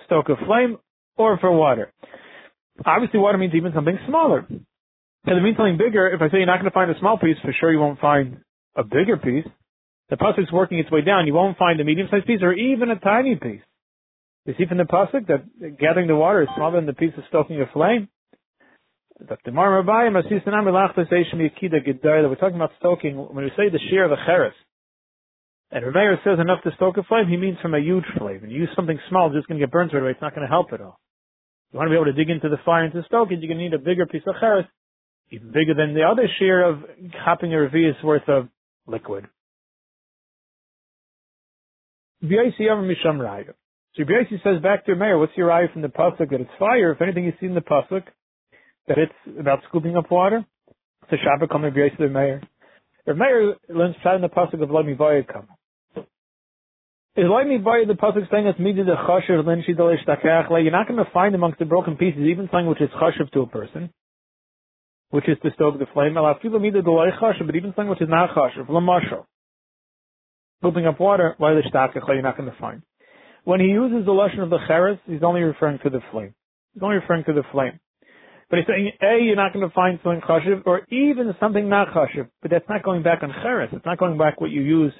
stoke 0.07 0.29
a 0.29 0.45
flame 0.47 0.79
or 1.17 1.39
for 1.39 1.53
water. 1.53 1.93
Obviously, 2.85 3.21
water 3.21 3.39
means 3.39 3.55
even 3.55 3.73
something 3.75 3.99
smaller. 4.07 4.47
If 5.25 5.37
it 5.37 5.43
means 5.43 5.57
something 5.57 5.77
bigger, 5.79 6.09
if 6.09 6.23
I 6.23 6.29
say 6.31 6.39
you're 6.39 6.47
not 6.47 6.61
going 6.61 6.71
to 6.71 6.75
find 6.75 6.91
a 6.91 6.99
small 6.99 7.19
piece, 7.19 7.37
for 7.43 7.53
sure 7.59 7.73
you 7.73 7.81
won't 7.81 8.01
find 8.01 8.39
a 8.77 8.85
bigger 8.85 9.17
piece. 9.17 9.47
The 10.11 10.17
pasuk's 10.17 10.53
working 10.53 10.79
its 10.79 10.91
way 10.91 11.03
down. 11.03 11.27
You 11.27 11.35
won't 11.35 11.59
find 11.59 11.79
a 11.81 11.85
medium-sized 11.85 12.27
piece 12.27 12.41
or 12.43 12.55
even 12.55 12.91
a 12.91 12.99
tiny 12.99 13.37
piece. 13.37 13.61
You 14.47 14.55
see 14.57 14.65
from 14.67 14.79
the 14.79 14.85
pasuk 14.85 15.27
that 15.27 15.45
gathering 15.79 16.07
the 16.07 16.17
water 16.17 16.43
is 16.43 16.49
smaller 16.57 16.77
than 16.77 16.87
the 16.87 16.95
piece 16.95 17.13
of 17.19 17.25
stoking 17.29 17.61
a 17.61 17.67
flame. 17.73 18.09
We're 19.21 19.27
talking 19.27 19.55
about 22.55 22.71
stoking 22.79 23.17
when 23.17 23.45
we 23.45 23.51
say 23.57 23.69
the 23.69 23.81
shear 23.91 24.05
of 24.05 24.13
a 24.13 24.17
cheres. 24.25 24.55
And 25.71 25.85
Rameir 25.85 26.17
says 26.25 26.39
enough 26.41 26.63
to 26.63 26.71
stoke 26.77 26.97
a 26.97 27.03
flame, 27.03 27.29
he 27.29 27.37
means 27.37 27.59
from 27.61 27.75
a 27.75 27.81
huge 27.81 28.07
flame. 28.17 28.41
And 28.43 28.51
you 28.51 28.61
use 28.61 28.71
something 28.75 28.99
small, 29.11 29.27
it's 29.27 29.37
just 29.37 29.49
going 29.49 29.61
to 29.61 29.67
get 29.67 29.73
burnt 29.73 29.93
right 29.93 30.03
away. 30.03 30.13
It's 30.13 30.23
not 30.23 30.35
going 30.35 30.47
to 30.47 30.51
help 30.51 30.73
at 30.73 30.81
all. 30.81 30.99
You 31.73 31.79
want 31.79 31.89
to 31.89 31.91
be 31.91 31.97
able 31.97 32.07
to 32.07 32.15
dig 32.15 32.31
into 32.31 32.49
the 32.49 32.57
fire 32.65 32.85
and 32.85 32.93
to 32.95 33.03
stoke 33.05 33.31
it, 33.31 33.41
you're 33.41 33.49
going 33.49 33.59
to 33.59 33.65
need 33.65 33.75
a 33.75 33.79
bigger 33.79 34.07
piece 34.07 34.23
of 34.27 34.37
cheres, 34.41 34.65
even 35.31 35.49
bigger 35.49 35.75
than 35.77 35.95
the 35.95 36.03
other 36.03 36.29
shear 36.39 36.63
of 36.69 36.79
hopping 37.15 37.53
a 37.53 37.57
revius 37.57 38.03
worth 38.03 38.29
of 38.29 38.49
liquid. 38.87 39.27
So 42.21 42.29
B'yaisi 44.05 44.43
says 44.43 44.63
back 44.63 44.87
to 44.87 44.93
Rameir, 44.93 45.19
what's 45.19 45.37
your 45.37 45.49
raya 45.49 45.73
from 45.73 45.83
the 45.83 45.89
pasuk 45.89 46.31
that 46.31 46.41
it's 46.41 46.51
fire? 46.59 46.93
If 46.93 47.03
anything 47.03 47.25
you 47.25 47.33
see 47.41 47.47
in 47.47 47.55
the 47.55 47.61
pasuk, 47.61 48.03
that 48.87 48.99
it's 48.99 49.39
about 49.39 49.61
scooping 49.69 49.97
up 49.97 50.11
water, 50.11 50.45
a 51.11 51.15
Shabbat 51.15 51.51
coming 51.51 51.73
B'yaisi 51.73 51.99
the 51.99 52.09
Meir. 52.09 52.43
Rameir 53.07 53.55
learns 53.69 53.97
in 54.05 54.23
the 54.23 54.29
pasuk 54.29 54.63
of 54.63 54.71
Lami 54.71 54.95
Vayakam. 54.95 55.47
Is 57.17 57.25
like 57.29 57.49
me 57.49 57.59
the 57.59 57.95
pasuk 57.95 58.31
saying 58.31 58.47
it's 58.47 58.61
midi 58.61 58.85
the 58.85 58.95
chashiv 58.95 59.45
linshi 59.45 59.75
You're 59.77 60.71
not 60.71 60.87
going 60.87 61.05
to 61.05 61.11
find 61.13 61.35
amongst 61.35 61.59
the 61.59 61.65
broken 61.65 61.97
pieces 61.97 62.21
even 62.21 62.49
something 62.53 62.67
which 62.67 62.81
is 62.81 62.91
chashiv 62.91 63.31
to 63.33 63.41
a 63.41 63.47
person, 63.49 63.91
which 65.11 65.29
is 65.29 65.37
to 65.43 65.51
stoke 65.55 65.79
the 65.79 65.87
flame. 65.95 66.15
The 66.15 67.45
but 67.47 67.57
even 67.57 67.73
something 67.77 67.89
which 67.89 68.03
is 68.03 68.09
not 68.09 68.31
chashiv, 68.31 68.69
lamashal. 68.69 69.25
Scooping 70.61 70.87
up 70.87 70.99
water, 70.99 71.37
loy 71.39 71.53
you're 71.53 72.23
not 72.23 72.37
going 72.37 72.51
to 72.51 72.57
find. 72.59 72.83
When 73.45 73.61
he 73.61 73.67
uses 73.67 74.05
the 74.05 74.13
lashon 74.13 74.43
of 74.43 74.51
the 74.51 74.59
cheres, 74.67 74.99
he's 75.07 75.23
only 75.23 75.43
referring 75.43 75.79
to 75.85 75.91
the 75.91 76.01
flame. 76.11 76.35
He's 76.75 76.83
only 76.83 76.97
referring 76.97 77.25
to 77.25 77.33
the 77.33 77.45
flame. 77.53 77.79
But 78.51 78.59
he's 78.59 78.67
saying, 78.67 78.93
A, 79.03 79.23
you're 79.23 79.37
not 79.37 79.53
going 79.53 79.67
to 79.67 79.75
find 79.75 79.99
something 80.03 80.23
chashiv, 80.23 80.63
or 80.67 80.81
even 80.91 81.33
something 81.39 81.69
not 81.69 81.89
chashiv, 81.89 82.29
but 82.43 82.51
that's 82.51 82.69
not 82.69 82.83
going 82.83 83.03
back 83.03 83.23
on 83.23 83.33
cheres. 83.43 83.69
It's 83.73 83.87
not 83.87 83.99
going 83.99 84.19
back 84.19 84.41
what 84.41 84.51
you 84.51 84.63
use 84.63 84.93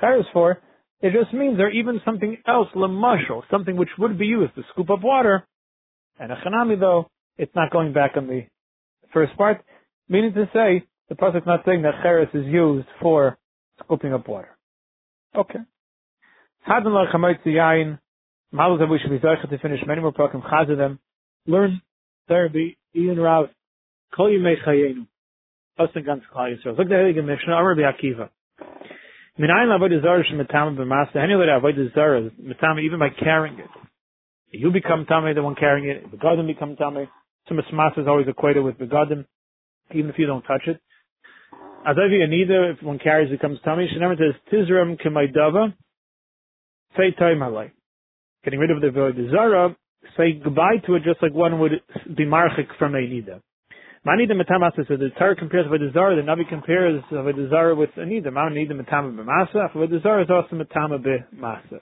Cheres 0.00 0.24
for, 0.32 0.62
it 1.00 1.12
just 1.12 1.32
means 1.32 1.56
there 1.56 1.70
even 1.70 2.00
something 2.04 2.36
else, 2.46 2.68
lemashal, 2.74 3.42
something 3.50 3.76
which 3.76 3.88
would 3.98 4.18
be 4.18 4.26
used 4.26 4.54
to 4.54 4.62
scoop 4.72 4.90
up 4.90 5.02
water. 5.02 5.46
And 6.18 6.30
a 6.32 6.36
chanami 6.36 6.78
though, 6.78 7.08
it's 7.38 7.54
not 7.54 7.70
going 7.70 7.92
back 7.92 8.12
on 8.16 8.26
the 8.26 8.44
first 9.12 9.36
part, 9.36 9.62
meaning 10.08 10.32
to 10.34 10.48
say, 10.52 10.84
the 11.08 11.14
pasuk 11.14 11.46
not 11.46 11.62
saying 11.66 11.82
that 11.82 11.94
cheres 12.02 12.28
is 12.34 12.46
used 12.46 12.86
for 13.00 13.38
scooping 13.82 14.12
up 14.12 14.28
water. 14.28 14.56
Okay. 15.34 15.58
Hadin 16.68 16.92
la 16.92 17.06
chamaytzi 17.12 17.46
yain, 17.46 17.98
models 18.52 18.80
that 18.80 18.86
we 18.86 18.98
should 18.98 19.10
be 19.10 19.18
zeicha 19.18 19.48
to 19.48 19.58
finish 19.58 19.80
many 19.86 20.00
more 20.00 20.12
pakim 20.12 20.42
chazah 20.42 20.76
them. 20.76 20.98
Learn 21.46 21.80
therapy, 22.28 22.78
Ian 22.94 23.18
Rav, 23.18 23.46
kol 24.14 24.30
yimei 24.30 24.54
chayenu. 24.66 25.06
And 25.78 26.04
ganz 26.04 26.22
klal 26.34 26.54
Yisrael. 26.54 26.76
Look 26.76 26.80
at 26.80 26.88
the 26.88 26.94
Heilige 26.94 27.24
Mishnah, 27.24 27.54
Amar 27.54 27.74
Akiva. 27.74 28.28
Minayin 29.38 29.68
avodah 29.68 30.02
zara 30.02 30.22
shemetama 30.24 30.76
b'masa. 30.76 31.16
Any 31.16 31.34
way 31.34 31.46
to 31.46 31.56
avoid 31.56 31.76
the 31.76 31.90
zara, 31.94 32.28
even 32.78 32.98
by 32.98 33.08
carrying 33.08 33.58
it. 33.58 33.70
You 34.50 34.70
become 34.70 35.06
tame, 35.06 35.34
the 35.34 35.42
one 35.42 35.54
carrying 35.54 35.88
it. 35.88 36.12
Begadim 36.12 36.46
become 36.46 36.76
tame. 36.76 37.08
Tumas 37.50 37.72
masa 37.72 37.98
is 37.98 38.06
always 38.06 38.28
equated 38.28 38.62
with 38.62 38.78
begadim, 38.78 39.24
even 39.92 40.10
if 40.10 40.18
you 40.18 40.26
don't 40.26 40.42
touch 40.42 40.62
it. 40.66 40.80
Azavi 41.86 42.20
anida, 42.20 42.74
if 42.74 42.82
one 42.82 42.98
carries, 42.98 43.30
becomes 43.30 43.58
tame. 43.64 43.88
Shenemer 43.88 44.16
says 44.18 44.34
tizram 44.52 45.00
kemaydava. 45.00 45.74
Say 46.96 47.12
time. 47.18 47.40
Getting 48.44 48.60
rid 48.60 48.70
of 48.70 48.80
the 48.80 49.28
zara, 49.30 49.76
say 50.16 50.32
goodbye 50.32 50.76
to 50.86 50.94
it 50.94 51.02
just 51.04 51.22
like 51.22 51.34
one 51.34 51.58
would 51.60 51.82
be 52.16 52.24
marchik 52.24 52.68
from 52.78 52.94
a 52.94 52.98
nida. 52.98 53.40
Manida 54.06 54.32
metamasa. 54.32 54.86
So 54.88 54.96
the 54.96 55.10
Torah 55.18 55.36
compares 55.36 55.66
with 55.70 55.80
Zara. 55.92 56.16
The 56.16 56.22
Navi 56.22 56.48
compares 56.48 57.02
with 57.10 57.50
Zara 57.50 57.74
with 57.74 57.90
Anida. 57.98 58.32
Man 58.32 58.52
nida 58.52 58.72
metama 58.72 59.12
b'masa. 59.14 59.74
With 59.74 60.02
Zara 60.02 60.22
is 60.24 60.30
also 60.30 60.56
metama 60.56 60.98
b'masa. 61.04 61.80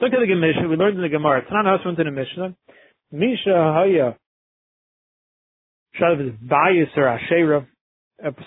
Look 0.00 0.12
at 0.12 0.20
the 0.20 0.34
Mishnah. 0.34 0.68
We 0.68 0.76
learned 0.76 0.96
in 0.96 1.02
the 1.02 1.08
Gemara. 1.08 1.42
Tanan 1.42 1.66
Hasman 1.66 1.98
in 1.98 2.06
the 2.06 2.10
Mishnah. 2.12 2.54
Misha 3.12 3.72
haya. 3.74 4.16
Shalav 6.00 6.28
is 6.28 6.34
bias 6.40 6.88
or 6.96 7.04
ashera. 7.04 7.66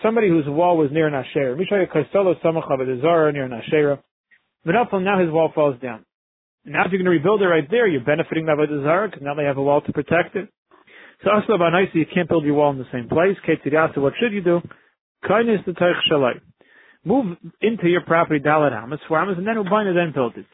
Somebody 0.03 0.29
whose 0.29 0.45
wall 0.47 0.77
was 0.77 0.89
near 0.91 1.07
an 1.07 1.13
ashera. 1.13 1.57
Misha 1.57 1.75
haya 1.75 1.87
kastelo 1.87 2.41
samacha 2.41 3.01
Zara 3.01 3.31
near 3.31 3.45
an 3.45 3.51
ashera. 3.51 3.99
But 4.65 4.73
now 4.73 5.19
his 5.19 5.31
wall 5.31 5.51
falls 5.53 5.79
down. 5.81 6.05
now 6.65 6.85
if 6.85 6.91
you're 6.91 7.01
going 7.01 7.05
to 7.05 7.11
rebuild 7.11 7.41
it 7.41 7.45
right 7.45 7.67
there, 7.69 7.87
you're 7.87 8.03
benefiting 8.03 8.45
the 8.45 8.81
Zara 8.83 9.09
because 9.09 9.23
now 9.23 9.33
they 9.33 9.45
have 9.45 9.57
a 9.57 9.61
wall 9.61 9.81
to 9.81 9.93
protect 9.93 10.35
it. 10.35 10.49
So 11.23 11.29
Asla 11.29 11.59
Banaisi, 11.59 11.95
you 11.95 12.05
can't 12.11 12.27
build 12.27 12.45
your 12.45 12.55
wall 12.55 12.71
in 12.71 12.79
the 12.79 12.85
same 12.91 13.07
place. 13.07 13.37
Ketzirasa, 13.47 13.97
what 13.97 14.13
should 14.19 14.33
you 14.33 14.41
do? 14.41 14.61
Kindness 15.27 15.61
to 15.65 15.73
Teich 15.73 15.99
Shalai. 16.11 16.41
Move 17.05 17.37
into 17.61 17.87
your 17.87 18.01
property, 18.01 18.39
Dalat 18.43 18.71
Hamas, 18.71 18.99
for 19.07 19.17
Hamas, 19.17 19.37
and 19.37 19.47
then 19.47 19.55
Ubaina 19.55 19.93
then 19.93 20.13
build 20.13 20.35
it. 20.37 20.45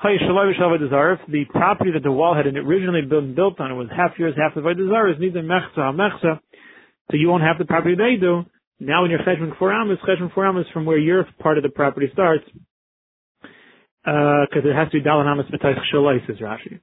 The 0.00 1.44
property 1.50 1.90
that 1.92 2.02
the 2.04 2.12
wall 2.12 2.34
had 2.34 2.46
originally 2.46 3.02
been 3.02 3.34
built 3.34 3.58
on, 3.60 3.76
was 3.76 3.88
half 3.90 4.12
yours, 4.18 4.34
half 4.36 4.54
the 4.54 4.60
Vaidazar, 4.60 5.12
is 5.12 5.18
neither 5.18 5.42
Mechza 5.42 5.78
or 5.78 5.92
Mechza, 5.92 6.38
so 7.10 7.16
you 7.16 7.28
won't 7.28 7.42
have 7.42 7.58
the 7.58 7.64
property 7.64 7.96
they 7.96 8.16
do. 8.20 8.44
Now 8.78 9.02
when 9.02 9.10
you're 9.10 9.20
Cheshman 9.20 9.58
for 9.58 9.72
Amos, 9.72 9.98
Cheshman 10.06 10.32
for 10.32 10.48
Amos 10.48 10.66
from 10.72 10.84
where 10.84 10.98
your 10.98 11.26
part 11.40 11.56
of 11.58 11.64
the 11.64 11.70
property 11.70 12.08
starts, 12.12 12.44
because 14.04 14.64
uh, 14.64 14.68
it 14.68 14.74
has 14.74 14.88
to 14.92 14.98
be 14.98 15.02
Dalat 15.02 15.26
Hamas 15.26 15.50
Metaich 15.52 15.78
Shalai, 15.92 16.24
says 16.28 16.36
Rashi. 16.36 16.78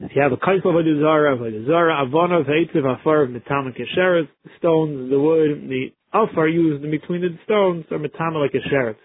If 0.00 0.10
you 0.16 0.22
have 0.22 0.32
a 0.32 0.36
kaisel 0.36 0.70
of 0.70 0.76
a 0.76 1.00
zara, 1.00 1.34
of 1.34 1.42
a 1.42 1.66
zara, 1.66 2.02
of 2.02 2.10
eitziv, 2.10 3.00
afar 3.00 3.22
of 3.22 3.30
metama 3.30 3.70
kesheret, 3.78 4.28
the 4.44 4.50
stones, 4.58 5.08
the 5.10 5.20
wood, 5.20 5.68
the 5.68 5.92
afar 6.12 6.48
used 6.48 6.82
in 6.84 6.90
between 6.90 7.20
the 7.20 7.38
stones 7.44 7.84
are 7.90 7.98
metama 7.98 8.40
like 8.42 8.54
a 8.54 8.68
sheret. 8.68 8.96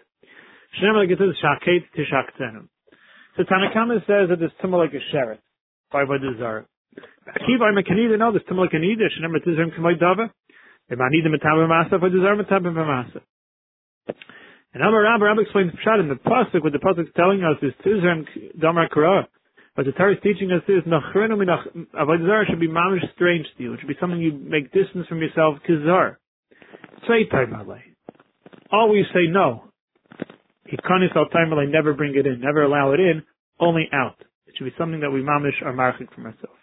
Shem 0.79 0.95
like 0.95 1.09
it 1.09 1.19
says 1.19 1.35
shaket 1.41 1.83
tishaktenim. 1.95 2.69
So 3.39 3.45
Tanakama 3.45 4.03
says 4.03 4.27
that 4.27 4.35
there's 4.39 4.51
tumma 4.61 4.83
like 4.83 4.91
a 4.91 4.99
sheret 5.15 5.39
by 5.93 6.03
zara. 6.37 6.65
Akiva 6.99 7.63
I'm 7.71 7.77
a 7.77 7.83
kanida, 7.83 8.19
no, 8.19 8.33
there's 8.33 8.43
tumma 8.43 8.67
like 8.67 8.73
a 8.73 8.83
nida, 8.83 9.07
shem 9.15 9.31
like 9.31 9.43
tizrim 9.43 9.71
kamay 9.79 9.97
dava. 9.97 10.29
If 10.89 10.99
I 10.99 11.07
need 11.09 11.23
the 11.23 11.29
metama 11.29 11.65
masa, 11.65 12.01
by 12.01 12.09
the 12.09 12.19
zara 12.19 12.35
metama 12.35 12.75
masa. 12.75 13.21
And 14.73 14.83
Amar 14.83 15.03
Rabbi, 15.03 15.23
Rabbi 15.23 15.41
explains 15.43 15.71
Pshat 15.71 16.01
in 16.01 16.09
the 16.09 16.15
Pasuk, 16.15 16.61
what 16.63 16.73
the 16.73 16.79
Pasuk 16.79 17.03
is 17.03 17.13
telling 17.15 17.41
us 17.45 17.55
is 17.61 17.71
Tizram 17.85 18.25
Damar 18.59 18.89
Korah. 18.89 19.29
What 19.75 19.85
the 19.85 19.93
Torah 19.93 20.13
is 20.13 20.19
teaching 20.21 20.51
us 20.51 20.61
is 20.67 20.83
Nachrenu 20.83 21.39
minach 21.39 21.63
Avodah 21.95 22.43
should 22.49 22.59
be 22.59 22.67
mamish 22.67 23.09
strange 23.15 23.45
to 23.57 23.63
you. 23.63 23.73
It 23.73 23.79
should 23.79 23.87
be 23.87 23.95
something 24.01 24.19
you 24.19 24.33
make 24.33 24.73
distance 24.73 25.07
from 25.07 25.19
yourself. 25.19 25.59
Kizar. 25.67 26.17
Say. 27.07 27.29
Always 28.69 29.05
say 29.13 29.31
no. 29.31 29.68
Hikanis 30.67 31.15
al 31.15 31.27
Taimalei. 31.29 31.69
Never 31.69 31.93
bring 31.93 32.15
it 32.15 32.25
in. 32.25 32.41
Never 32.41 32.63
allow 32.63 32.93
it 32.93 32.99
in. 32.99 33.23
Only 33.59 33.87
out. 33.93 34.15
It 34.47 34.55
should 34.57 34.65
be 34.65 34.73
something 34.77 35.01
that 35.01 35.11
we 35.11 35.21
mamish 35.21 35.61
are 35.63 35.73
marchik 35.73 36.13
from 36.13 36.25
ourselves. 36.25 36.57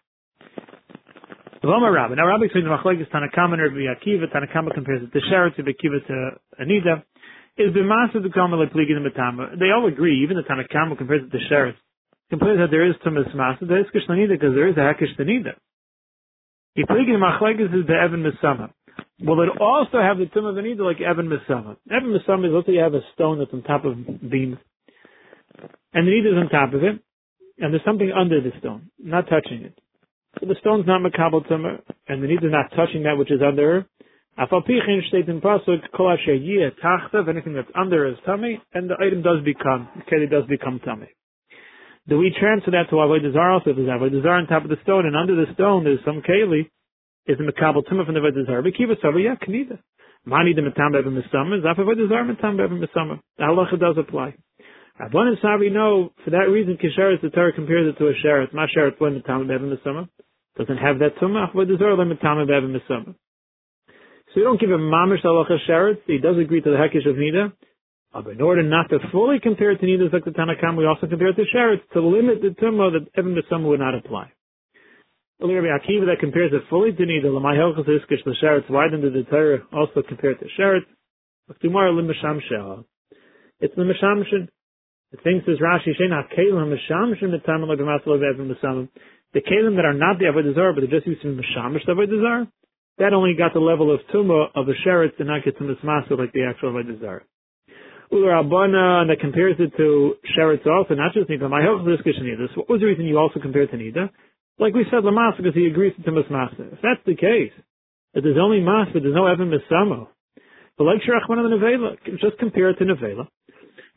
Loma 1.62 1.90
Rabbi. 1.90 2.14
Now 2.14 2.26
Rabbi 2.26 2.44
explains 2.44 2.66
the 2.66 2.76
machlekes 2.76 3.08
Tanakama 3.10 3.54
and 3.54 3.62
Rabbi 3.62 3.88
Akiva. 3.88 4.26
Tanakama 4.30 4.74
compares 4.74 5.02
it 5.02 5.12
to 5.12 5.20
Sheretz, 5.32 5.58
Rabbi 5.58 5.70
Akiva 5.70 6.06
to 6.06 6.30
Anida. 6.60 7.02
Is 7.58 7.72
b'masa 7.72 8.22
the 8.22 8.28
kamala 8.28 8.66
pligin 8.66 9.02
the 9.02 9.56
They 9.58 9.70
all 9.70 9.88
agree. 9.88 10.22
Even 10.22 10.36
the 10.36 10.42
Tanakama 10.42 10.98
compares 10.98 11.22
it 11.22 11.30
to 11.30 11.38
Sheretz 11.50 11.76
compares 12.30 12.58
that 12.58 12.70
there 12.70 12.88
is 12.88 12.94
tumas 13.04 13.32
masa, 13.34 13.68
there 13.68 13.80
is 13.80 13.86
kishnanida 13.94 14.30
because 14.30 14.54
there 14.54 14.68
is 14.68 14.76
a 14.76 14.80
hakishtanida. 14.80 15.54
Ipligin 16.76 17.18
machlekes 17.18 17.72
is 17.72 17.86
the 17.86 17.94
Evan 17.94 18.24
Misama. 18.24 18.70
Will 19.20 19.42
it 19.42 19.60
also 19.60 19.98
have 19.98 20.18
the 20.18 20.26
tum 20.26 20.44
of 20.44 20.56
anida 20.56 20.80
like 20.80 21.00
Evan 21.00 21.28
Misama? 21.28 21.76
Evan 21.90 22.12
Misama 22.12 22.46
is 22.46 22.52
let's 22.52 22.66
say 22.66 22.74
you 22.74 22.80
have 22.80 22.94
a 22.94 23.00
stone 23.14 23.38
that's 23.38 23.52
on 23.52 23.62
top 23.62 23.86
of 23.86 23.96
beams, 24.30 24.58
and 25.94 26.06
the 26.06 26.10
nida 26.10 26.32
is 26.32 26.38
on 26.38 26.50
top 26.50 26.74
of 26.74 26.84
it, 26.84 27.00
and 27.58 27.72
there's 27.72 27.84
something 27.84 28.12
under 28.12 28.42
the 28.42 28.52
stone, 28.58 28.90
not 28.98 29.24
touching 29.28 29.62
it. 29.62 29.78
So 30.38 30.46
the 30.46 30.56
stone's 30.60 30.86
not 30.86 31.00
makabel 31.00 31.48
tumah, 31.48 31.80
and 32.08 32.22
the 32.22 32.26
nida 32.26 32.44
is 32.44 32.52
not 32.52 32.76
touching 32.76 33.04
that 33.04 33.16
which 33.16 33.30
is 33.30 33.40
under. 33.40 33.86
Afalpichin 34.38 35.08
state 35.08 35.30
in 35.30 35.40
pasuk 35.40 35.80
kol 35.96 36.12
asher 36.12 36.36
tachta, 36.84 37.26
anything 37.26 37.54
that's 37.54 37.72
under 37.74 38.06
is 38.06 38.16
tummy, 38.26 38.60
and 38.74 38.90
the 38.90 38.96
item 39.00 39.22
does 39.22 39.42
become, 39.42 39.88
keli 40.12 40.30
does 40.30 40.44
become 40.44 40.78
tummy. 40.80 41.08
Do 42.06 42.18
we 42.18 42.36
transfer 42.38 42.70
that 42.72 42.90
to 42.90 42.96
Avodah 42.96 43.32
Zarah 43.32 43.54
also? 43.54 43.70
If 43.70 43.76
there's 43.76 43.88
Avodah 43.88 44.28
on 44.28 44.46
top 44.46 44.64
of 44.64 44.68
the 44.68 44.76
stone, 44.82 45.06
and 45.06 45.16
under 45.16 45.34
the 45.34 45.50
stone 45.54 45.84
there's 45.84 46.04
some 46.04 46.20
keli, 46.20 46.68
is 47.26 47.38
the 47.38 47.44
Makabal 47.44 47.82
Tumah 47.84 48.06
from 48.06 48.14
the 48.14 48.20
Avodah 48.20 48.46
Zarah. 48.46 48.62
Keep 48.62 48.90
it 48.90 48.98
yeah, 49.02 49.34
Knida. 49.36 49.78
Mani 50.24 50.54
the 50.54 50.62
Matam 50.62 50.92
Bevim 50.92 51.14
Misama, 51.14 51.60
Zaf 51.62 51.78
Avodah 51.78 52.08
Zarah 52.08 52.24
Matam 52.24 52.56
Bevim 52.56 52.84
Misama. 52.84 53.20
The 53.38 53.44
halacha 53.44 53.78
does 53.78 53.96
apply. 53.98 54.34
Rabban 55.00 55.28
and 55.28 55.38
Savi 55.38 55.70
know, 55.72 56.12
for 56.24 56.30
that 56.30 56.48
reason, 56.50 56.78
Kisharis, 56.78 57.20
the 57.20 57.30
Torah 57.30 57.52
compares 57.52 57.92
it 57.92 57.98
to 57.98 58.08
a 58.08 58.12
Sheretz. 58.24 58.52
My 58.54 58.66
Sheretz, 58.66 59.00
when 59.00 59.14
Matam 59.14 59.46
Bevim 59.46 59.76
Misama, 59.76 60.08
doesn't 60.56 60.78
have 60.78 60.98
that 61.00 61.16
Tumah, 61.20 61.52
Avodah 61.52 61.78
Zarah, 61.78 61.96
when 61.96 62.08
Matam 62.08 62.46
Bevim 62.46 62.76
Misama. 62.76 63.14
So 64.36 64.40
you 64.40 64.44
don't 64.44 64.60
give 64.60 64.70
a 64.70 64.78
mamish 64.78 65.24
halacha 65.24 65.56
sheretz. 65.68 65.98
He 66.06 66.18
does 66.18 66.36
agree 66.38 66.60
to 66.60 66.70
the 66.70 66.76
hekish 66.76 67.08
of 67.08 67.16
nida, 67.16 67.52
uh, 68.12 68.22
but 68.22 68.32
in 68.32 68.42
order 68.42 68.62
not 68.62 68.90
to 68.90 68.98
fully 69.10 69.38
compare 69.40 69.70
it 69.70 69.78
to 69.78 69.86
neither 69.86 70.10
like 70.12 70.24
the 70.24 70.30
Tanakam, 70.30 70.76
we 70.76 70.86
also 70.86 71.06
compare 71.06 71.28
it 71.28 71.36
to 71.36 71.44
Sheretz 71.54 71.80
to 71.92 72.00
limit 72.00 72.42
the 72.42 72.48
Tumah 72.48 72.92
that 72.92 73.18
Evan 73.18 73.34
Besama 73.34 73.68
would 73.68 73.80
not 73.80 73.94
apply. 73.94 74.32
Rabbi 75.40 75.68
Akiva 75.68 76.06
that 76.06 76.20
compares 76.20 76.52
it 76.52 76.62
fully 76.70 76.92
to 76.92 77.06
neither 77.06 77.28
Lamai 77.28 77.56
Helchus 77.56 77.86
Iskish 77.86 78.24
the 78.24 78.34
Sheretz. 78.42 78.70
Why 78.70 78.88
did 78.88 79.02
the 79.02 79.22
Torah 79.28 79.58
also 79.72 80.02
compare 80.06 80.30
it 80.30 80.40
to 80.40 80.46
Sheretz? 80.58 80.86
Tomorrow 81.60 81.92
Limasham 81.92 82.40
Sheha. 82.50 82.84
It's 83.60 83.74
the 83.76 83.82
Mishamshin. 83.82 84.48
The 85.12 85.18
thing 85.18 85.42
says 85.46 85.56
Rashi 85.62 85.92
Shena 86.00 86.24
Kalim 86.36 86.74
Mishamshin 86.74 87.30
the 87.30 87.38
Tamal 87.46 87.72
of 87.72 88.22
Evan 88.22 88.54
Besama. 88.54 88.88
The 89.34 89.40
Kalim 89.40 89.76
that 89.76 89.84
are 89.84 89.92
not 89.92 90.18
the 90.18 90.24
Avodah 90.24 90.74
but 90.74 90.80
they're 90.80 90.98
just 90.98 91.06
used 91.06 91.22
to 91.22 91.36
be 91.36 91.42
Mishamish 91.42 91.84
the 91.86 91.92
Avodah 91.92 92.48
that 92.98 93.12
only 93.12 93.34
got 93.36 93.52
the 93.52 93.60
level 93.60 93.94
of 93.94 94.00
Tumah 94.12 94.48
of 94.54 94.68
a 94.68 94.72
Sheretz 94.86 95.18
and 95.18 95.28
not 95.28 95.44
get 95.44 95.58
to 95.58 95.64
Mismasa 95.64 96.18
like 96.18 96.32
the 96.32 96.46
actual 96.48 96.72
Avodah 96.72 97.20
Rabana, 98.12 99.02
and 99.02 99.10
that 99.10 99.20
compares 99.20 99.56
it 99.58 99.76
to 99.76 100.14
Sheretz 100.36 100.66
also, 100.66 100.94
not 100.94 101.12
just 101.12 101.28
Nida. 101.28 101.50
My 101.50 101.62
help 101.62 101.84
this 101.84 101.98
What 102.54 102.70
was 102.70 102.80
the 102.80 102.86
reason 102.86 103.04
you 103.04 103.18
also 103.18 103.40
compared 103.40 103.70
to 103.72 103.76
Nida? 103.76 104.10
Like 104.58 104.74
we 104.74 104.84
said, 104.90 105.04
Lamasa, 105.04 105.38
because 105.38 105.54
he 105.54 105.66
agrees 105.66 105.92
to 106.02 106.10
Masmasa. 106.10 106.72
If 106.72 106.80
that's 106.82 107.04
the 107.04 107.14
case, 107.14 107.52
that 108.14 108.22
there's 108.22 108.40
only 108.40 108.60
Mas, 108.60 108.88
but 108.92 109.02
there's 109.02 109.14
no 109.14 109.26
Evan 109.26 109.52
Misamo. 109.52 110.08
But 110.78 110.84
like 110.84 111.00
Shirachman 111.02 111.44
and 111.44 111.52
the 111.52 111.56
Nevela, 111.56 112.20
just 112.20 112.38
compare 112.38 112.70
it 112.70 112.78
to 112.78 112.84
Nevela. 112.84 113.28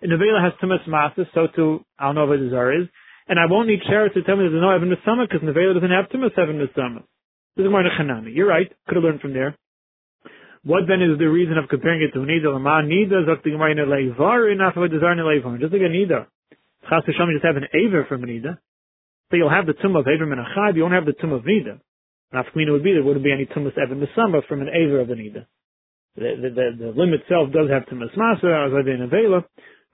And 0.02 0.12
Nevela 0.12 0.44
has 0.44 0.54
Tumas 0.62 0.88
Masa, 0.88 1.26
so 1.34 1.48
too, 1.56 1.86
I 1.98 2.06
don't 2.06 2.16
know 2.16 2.26
what 2.26 2.40
Zar 2.50 2.74
is. 2.74 2.88
And 3.28 3.40
I 3.40 3.46
won't 3.50 3.68
need 3.68 3.80
Sheretz 3.90 4.14
to 4.14 4.24
tell 4.24 4.36
me 4.36 4.48
there's 4.50 4.62
no 4.62 4.72
Evan 4.72 4.90
Misama, 4.92 5.28
because 5.28 5.48
Nevela 5.48 5.74
doesn't 5.74 5.92
have 5.92 6.10
Tumas 6.12 6.38
Evan 6.38 6.60
Misama. 6.60 7.04
This 7.56 7.66
is 7.66 7.72
more 7.72 7.84
Chanami. 7.84 8.36
You're 8.36 8.48
right. 8.48 8.72
Could 8.88 8.96
have 8.96 9.04
learned 9.04 9.22
from 9.22 9.34
there. 9.34 9.56
What 10.64 10.84
then 10.88 11.02
is 11.02 11.18
the 11.18 11.30
reason 11.30 11.58
of 11.58 11.70
comparing 11.70 12.02
it 12.02 12.12
to 12.14 12.20
Nida? 12.20 12.52
Lama 12.52 12.84
Nida 12.84 13.24
Zakti 13.28 13.52
Gemara 13.52 13.76
Leivar 13.76 14.52
enough 14.52 14.76
of 14.76 14.84
a 14.84 14.86
in 14.86 14.92
Leivar. 14.92 15.60
Just 15.60 15.72
like 15.72 15.82
a 15.82 15.86
Nida. 15.86 16.28
Chas 16.90 17.04
Hashem 17.06 17.32
just 17.34 17.46
have 17.46 17.56
an 17.56 17.68
Aver 17.74 18.06
from 18.08 18.24
Nida. 18.24 18.58
So 19.30 19.38
you'll 19.38 19.50
have 19.50 19.68
the 19.68 19.74
tomb 19.74 19.96
of 19.96 20.08
Aver 20.08 20.32
and 20.32 20.42
Achad, 20.42 20.76
you 20.76 20.82
won't 20.82 20.94
have 20.94 21.06
the 21.06 21.14
tomb 21.14 21.34
of 21.34 21.44
Nida. 21.44 21.80
Nafkamina 22.34 22.72
would 22.72 22.84
be 22.84 22.94
there 22.94 23.04
wouldn't 23.04 23.24
be 23.24 23.32
any 23.32 23.46
tumas 23.46 23.78
Evan 23.78 24.02
Misamba 24.02 24.46
from 24.48 24.62
an 24.62 24.70
Aver 24.70 25.02
of 25.02 25.10
a 25.10 25.14
Nida. 25.14 25.46
The, 26.16 26.22
the, 26.42 26.50
the, 26.50 26.86
the 26.86 26.92
limb 27.00 27.14
itself 27.14 27.52
does 27.54 27.70
have 27.70 27.84
tumas 27.86 28.16
Masa, 28.18 28.68
as 28.68 28.74
I 28.74 28.82
did 28.82 29.00
in 29.00 29.08
Avela, 29.08 29.44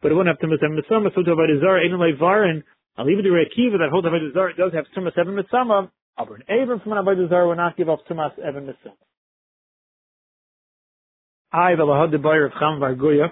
but 0.01 0.11
it 0.11 0.15
wouldn't 0.15 0.37
have 0.37 0.49
Tumas 0.49 0.63
Evan 0.63 0.77
Mitzama, 0.77 1.13
so 1.15 1.23
Zarah, 1.23 1.83
Ein 1.83 1.91
Levarin, 1.91 2.63
I'll 2.97 3.05
leave 3.05 3.19
it 3.19 3.23
to 3.23 3.29
Rekiva 3.29 3.79
that 3.79 3.89
holds 3.91 4.07
Avodah 4.07 4.33
Zarah, 4.33 4.55
does 4.55 4.71
have 4.73 4.85
Tumas 4.95 5.17
Evan 5.17 5.35
Mitzama, 5.35 5.89
aber 6.17 6.35
an 6.35 6.43
Abram 6.47 6.79
from 6.81 6.93
an 6.93 7.03
Avodah 7.03 7.27
Zarah 7.27 7.47
will 7.47 7.55
not 7.55 7.75
give 7.75 7.89
off 7.89 8.01
Tumas 8.09 8.37
Evan 8.39 8.67
Mitzama. 8.67 8.93
I, 11.51 11.75
the 11.75 11.83
Lahad 11.83 12.11
the 12.11 12.17
of 12.17 12.51
Cham 12.53 12.79
Varguya, 12.79 13.31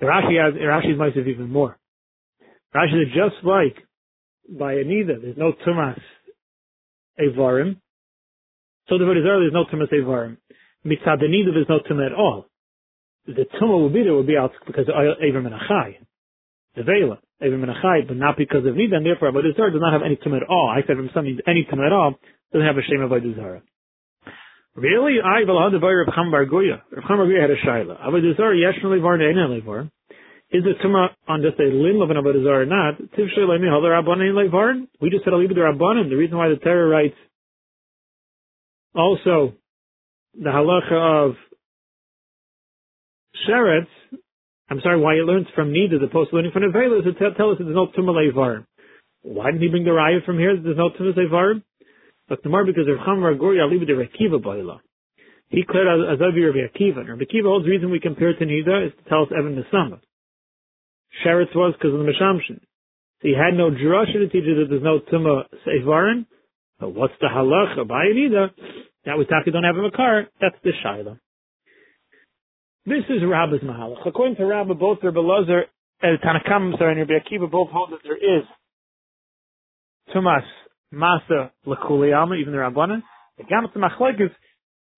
Rashi 0.00 0.38
has, 0.42 0.54
Rashi's 0.54 1.16
have 1.16 1.26
even 1.26 1.50
more. 1.50 1.76
Rashi 2.74 3.02
is 3.02 3.08
just 3.14 3.44
like 3.44 3.76
by 4.48 4.74
Anida, 4.74 5.20
there's 5.20 5.36
no 5.36 5.52
Tumas 5.66 6.00
Evarim. 7.20 7.76
So 8.88 8.98
the 8.98 9.04
Avodah 9.04 9.22
Zarah, 9.22 9.40
there's 9.40 9.52
no 9.52 9.64
Tumas 9.64 9.92
Evarim. 9.92 10.36
Mitzad 10.86 11.22
Anida, 11.22 11.52
there's 11.52 11.68
no 11.68 11.80
Tumah 11.80 12.06
at 12.06 12.12
all. 12.12 12.46
The 13.26 13.46
Tumah 13.60 13.80
will 13.80 13.90
be 13.90 14.02
there 14.02 14.14
would 14.14 14.26
be 14.26 14.36
out 14.36 14.52
because 14.66 14.88
of 14.88 14.94
Avram 14.94 15.46
and 15.46 15.54
Achai. 15.54 15.96
The 16.76 16.82
Vela, 16.84 17.18
Avram 17.42 17.62
and 17.62 17.72
Achai, 17.72 18.06
but 18.06 18.16
not 18.16 18.36
because 18.36 18.64
of 18.64 18.74
Nida, 18.74 18.94
and 18.96 19.06
therefore 19.06 19.30
Avodah 19.30 19.56
Zarah 19.56 19.72
does 19.72 19.80
not 19.80 19.92
have 19.92 20.02
any 20.02 20.16
Tumah 20.16 20.42
at 20.42 20.48
all. 20.48 20.72
I 20.74 20.86
said 20.86 20.96
from 20.96 21.10
some 21.12 21.24
means 21.24 21.40
any 21.46 21.66
Tumah 21.70 21.86
at 21.86 21.92
all, 21.92 22.14
doesn't 22.52 22.66
have 22.66 22.78
a 22.78 22.82
shame 22.82 23.02
of 23.02 23.10
Avodah. 23.10 23.62
Really? 24.74 25.18
I 25.20 25.44
will 25.44 25.62
have 25.62 25.72
the 25.72 25.78
Bayer 25.78 26.02
of 26.02 26.14
Cham 26.14 26.30
Bar 26.30 26.46
Goya. 26.46 26.82
Rav 26.90 27.04
Cham 27.06 27.16
Goya 27.18 27.40
had 27.40 27.50
a 27.50 27.56
shaila. 27.56 28.00
Avodah 28.06 28.36
Zarah 28.36 28.56
yesh 28.56 28.82
levar 28.84 29.18
ne'ena 29.18 29.48
levar. 29.48 29.90
Is 30.52 30.64
the 30.64 30.74
Tumah 30.84 31.10
on 31.28 31.42
just 31.42 31.60
a 31.60 31.70
limb 31.70 32.02
of 32.02 32.10
an 32.10 32.16
Avodah 32.16 32.44
or 32.44 32.66
not? 32.66 32.98
We 33.00 33.06
just 35.10 35.24
said 35.24 35.32
it 35.32 35.48
to 35.48 35.54
Rabbanan. 35.54 36.10
The 36.10 36.16
reason 36.16 36.36
why 36.36 36.48
the 36.48 36.56
Torah 36.56 36.88
writes 36.88 37.14
also 38.94 39.54
the 40.34 40.50
halacha 40.50 41.28
of 41.28 41.36
Sheretz, 43.46 43.86
I'm 44.68 44.80
sorry, 44.82 45.00
why 45.00 45.14
he 45.14 45.20
learns 45.20 45.46
from 45.54 45.72
Nida, 45.72 46.00
the 46.00 46.08
post 46.12 46.32
learning 46.32 46.50
from 46.52 46.62
Nevela, 46.62 46.98
is 46.98 47.04
to 47.04 47.12
tell, 47.36 47.50
us 47.50 47.58
that 47.58 47.64
there's 47.64 47.76
no 47.76 47.86
Tumah 47.86 48.14
levar. 48.14 48.66
Why 49.22 49.52
didn't 49.52 49.62
he 49.62 49.68
bring 49.68 49.84
the 49.84 49.90
raya 49.90 50.24
from 50.24 50.38
here 50.38 50.56
that 50.56 50.62
there's 50.62 50.76
no 50.76 50.90
Tumah 50.90 51.14
levar? 51.16 51.62
But 52.28 52.42
tomorrow 52.42 52.66
because 52.66 52.88
of 52.88 52.98
Chamar 53.06 53.38
Gori 53.38 53.58
de 53.58 53.94
Rekiva 53.94 54.42
Baila. 54.42 54.80
He 55.48 55.64
cleared 55.68 55.86
Azavi 55.86 56.46
Rabbi 56.46 56.66
Akiva. 56.66 57.08
Rabbi 57.08 57.22
Akiva 57.22 57.44
holds 57.44 57.66
the 57.66 57.70
reason 57.70 57.90
we 57.90 57.98
compare 57.98 58.34
to 58.34 58.44
Nida 58.44 58.86
is 58.86 58.92
to 59.02 59.08
tell 59.08 59.22
us 59.22 59.28
Evan 59.36 59.56
Nesama. 59.56 60.00
Sheretz 61.24 61.54
was 61.54 61.74
because 61.76 61.92
of 61.94 62.00
the 62.00 62.10
Meshamshin. 62.10 62.60
So 63.20 63.28
he 63.28 63.34
had 63.34 63.56
no 63.56 63.70
drasha 63.70 64.14
to 64.14 64.28
teach 64.28 64.44
us 64.44 64.56
that 64.58 64.66
there's 64.70 64.82
no 64.82 65.00
Tumah 65.00 65.44
Seivarin. 65.66 66.26
But 66.78 66.94
what's 66.94 67.12
the 67.20 67.26
halacha 67.26 67.86
by 67.86 68.06
Nida? 68.06 68.50
That 69.04 69.18
we 69.18 69.26
talk 69.26 69.44
don't 69.44 69.64
have 69.64 69.76
a 69.76 69.90
car. 69.94 70.26
That's 70.40 70.56
the 70.64 70.72
Shaila. 70.84 71.18
This 72.86 73.04
is 73.10 73.22
Rabbi's 73.28 73.60
Mahalach. 73.60 74.06
According 74.06 74.36
to 74.36 74.46
Rabbi, 74.46 74.72
both 74.72 74.98
Rabbi 75.02 75.20
Lazar 75.20 75.64
and 76.00 76.18
Tanakam, 76.20 76.78
sorry, 76.78 76.98
and 76.98 77.10
Rabbi 77.10 77.24
Akiva 77.24 77.50
both 77.50 77.68
hold 77.70 77.92
that 77.92 78.00
there 78.02 78.16
is 78.16 78.44
Tumas 80.14 80.44
Masa 80.92 81.50
Lakuliyama, 81.66 82.40
even 82.40 82.52
the 82.52 82.58
Rabbanan. 82.58 83.02
The 83.36 83.44
Gamat 83.44 83.76
Machlekes 83.76 84.30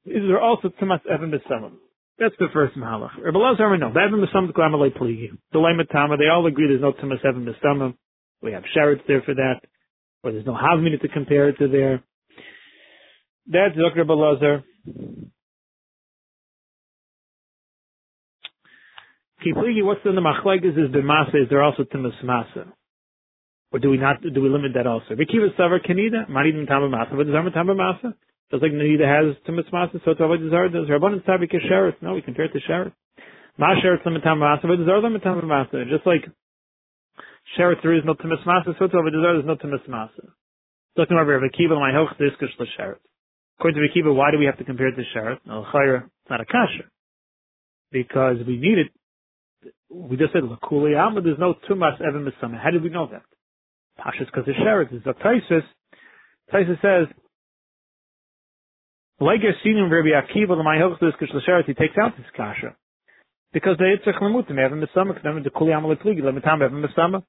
is 0.05 0.23
there 0.29 0.41
also 0.41 0.69
Tumas 0.69 1.01
Evan 1.13 1.33
Besamim. 1.33 1.73
That's 2.19 2.35
the 2.39 2.47
first 2.53 2.77
Mahalach. 2.77 3.23
Rabbi 3.23 3.39
Lazar, 3.39 3.77
no. 3.79 3.89
Evan 3.89 4.25
Besamim 4.25 4.53
Klama 4.53 4.91
Pligi. 4.97 5.31
The 5.53 5.59
Matama, 5.59 6.17
they 6.19 6.29
all 6.29 6.47
agree 6.47 6.69
there's 6.69 6.81
no 6.81 6.93
Tumas 6.93 7.25
Evan 7.25 7.47
Besamim. 7.47 7.95
We 8.43 8.53
have 8.53 8.65
Sheretz 8.77 9.01
there 9.09 9.23
for 9.23 9.35
that. 9.35 9.61
Or 10.23 10.33
there's 10.33 10.47
no 10.47 10.55
Havmina 10.55 11.01
to 11.01 11.09
compare 11.09 11.49
it 11.49 11.59
to 11.59 11.69
there. 11.69 12.03
That's 13.47 13.75
Dr. 13.75 14.05
Rabbi 14.05 14.13
Lazar. 14.13 14.65
Kipligi, 19.45 19.85
what's 19.85 20.01
in 20.05 20.15
the 20.15 20.21
Machlekes 20.21 20.79
is 20.79 20.95
B'masa, 20.95 21.43
is 21.43 21.49
there 21.51 21.63
also 21.63 21.83
Tumas 21.83 22.13
Masa? 22.25 22.71
Or 23.73 23.79
do 23.79 23.91
we 23.91 23.97
not, 23.97 24.23
do 24.23 24.41
we 24.41 24.49
limit 24.49 24.73
that 24.75 24.87
also? 24.87 25.15
Rekiva 25.15 25.57
Savar 25.59 25.85
Kanida, 25.85 26.29
Manidim 26.31 26.69
Tamba 26.69 26.95
Masa, 26.95 27.17
but 27.17 27.27
Zama 27.27 27.51
Tamba 27.51 27.75
Masa? 27.75 28.15
Just 28.53 28.63
like 28.63 28.73
Nanida 28.73 29.09
has 29.09 29.35
Tumas 29.49 29.65
Masa, 29.73 29.97
so 30.05 30.13
to 30.13 30.25
avoid 30.25 30.41
Zara 30.51 30.71
does 30.71 30.87
Rabbanan 30.87 31.25
Sabi 31.25 31.49
Kesheretz. 31.49 31.97
No, 32.03 32.13
we 32.13 32.21
compare 32.21 32.45
it 32.45 32.53
to 32.53 32.61
Sheretz. 32.61 32.93
Ma 33.57 33.75
Sheretz 33.83 34.05
Limit 34.05 34.23
Tamba 34.23 34.45
Masa, 34.45 34.69
but 34.69 34.85
Zara 34.85 35.01
Limit 35.01 35.23
Tamba 35.23 35.67
Just 35.89 36.07
like 36.07 36.29
Sheretz 37.59 37.83
there 37.83 37.97
is 37.97 38.05
no 38.05 38.13
Tumas 38.13 38.45
Masa, 38.47 38.79
so 38.79 38.89
to 38.89 38.99
avoid 38.99 39.15
Zara 39.15 39.41
there's 39.41 39.47
no 39.47 39.57
Tumas 39.57 39.89
Masa. 39.89 40.29
Talking 40.99 41.17
about 41.17 41.29
Rabbi 41.29 41.47
Akiva, 41.47 41.81
my 41.81 41.93
hoch 41.93 42.15
this 42.19 42.37
Kush 42.39 42.51
Sheretz. 42.79 43.01
According 43.59 43.81
to 43.81 43.89
Akiva, 43.89 44.15
why 44.15 44.31
do 44.31 44.39
we 44.39 44.45
have 44.45 44.59
to 44.59 44.65
compare 44.65 44.89
it 44.89 44.97
to 44.97 45.03
Sheretz? 45.17 45.39
No, 45.47 45.65
Chayra, 45.73 46.05
it's 46.05 46.29
not 46.29 46.43
a 46.43 46.45
kasha. 46.45 46.85
Because 47.91 48.37
we 48.47 48.59
need 48.59 48.77
it. 48.77 49.73
We 49.89 50.19
just 50.19 50.35
said, 50.35 50.43
Lakuli 50.43 50.95
Amma, 50.95 51.23
there's 51.23 51.39
no 51.39 51.55
Tumas 51.71 52.01
Evan 52.07 52.29
Misama. 52.29 52.63
How 52.63 52.71
did 52.71 52.83
we 52.83 52.91
know 52.91 53.09
that? 53.11 53.23
Pashas 53.99 54.27
because 54.27 54.45
the 54.45 54.53
Sheretz 54.53 54.95
is 54.95 55.03
a 55.07 55.15
Taisus. 55.15 55.65
Taisus 56.53 56.81
says, 56.83 57.09
Leger 59.21 59.53
Sinim 59.65 59.91
Rabbi 59.91 60.11
Akiva 60.11 60.57
the 60.57 60.65
Mayhochus 60.65 61.19
Kish 61.19 61.31
Sheretz, 61.47 61.67
he 61.67 61.75
takes 61.75 61.95
out 62.03 62.17
this 62.17 62.27
kasha. 62.37 62.75
Because 63.53 63.77
the 63.79 63.85
Yitzchak 63.85 64.21
Lemutim, 64.21 64.59
Evan 64.59 64.83
Misama, 64.83 65.21
Knem 65.23 65.45
the 65.45 65.51
Kuli 65.51 65.73
Amal 65.73 65.95
Pligi, 65.97 66.21
Lemitam 66.21 66.63
Evan 66.63 66.83
Misama. 66.83 67.23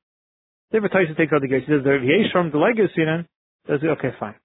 Therefore 0.72 0.90
Taisus 0.90 1.18
takes 1.18 1.34
out 1.34 1.42
the 1.42 1.48
gate. 1.48 1.64
He 1.68 1.72
says, 1.72 1.84
the 1.84 2.00
Yesh 2.02 2.32
from 2.32 2.50
the 2.52 2.58
Leger 2.58 2.90
Sinim, 2.98 3.28
says, 3.68 3.80
okay, 3.84 4.10
fine. 4.20 4.36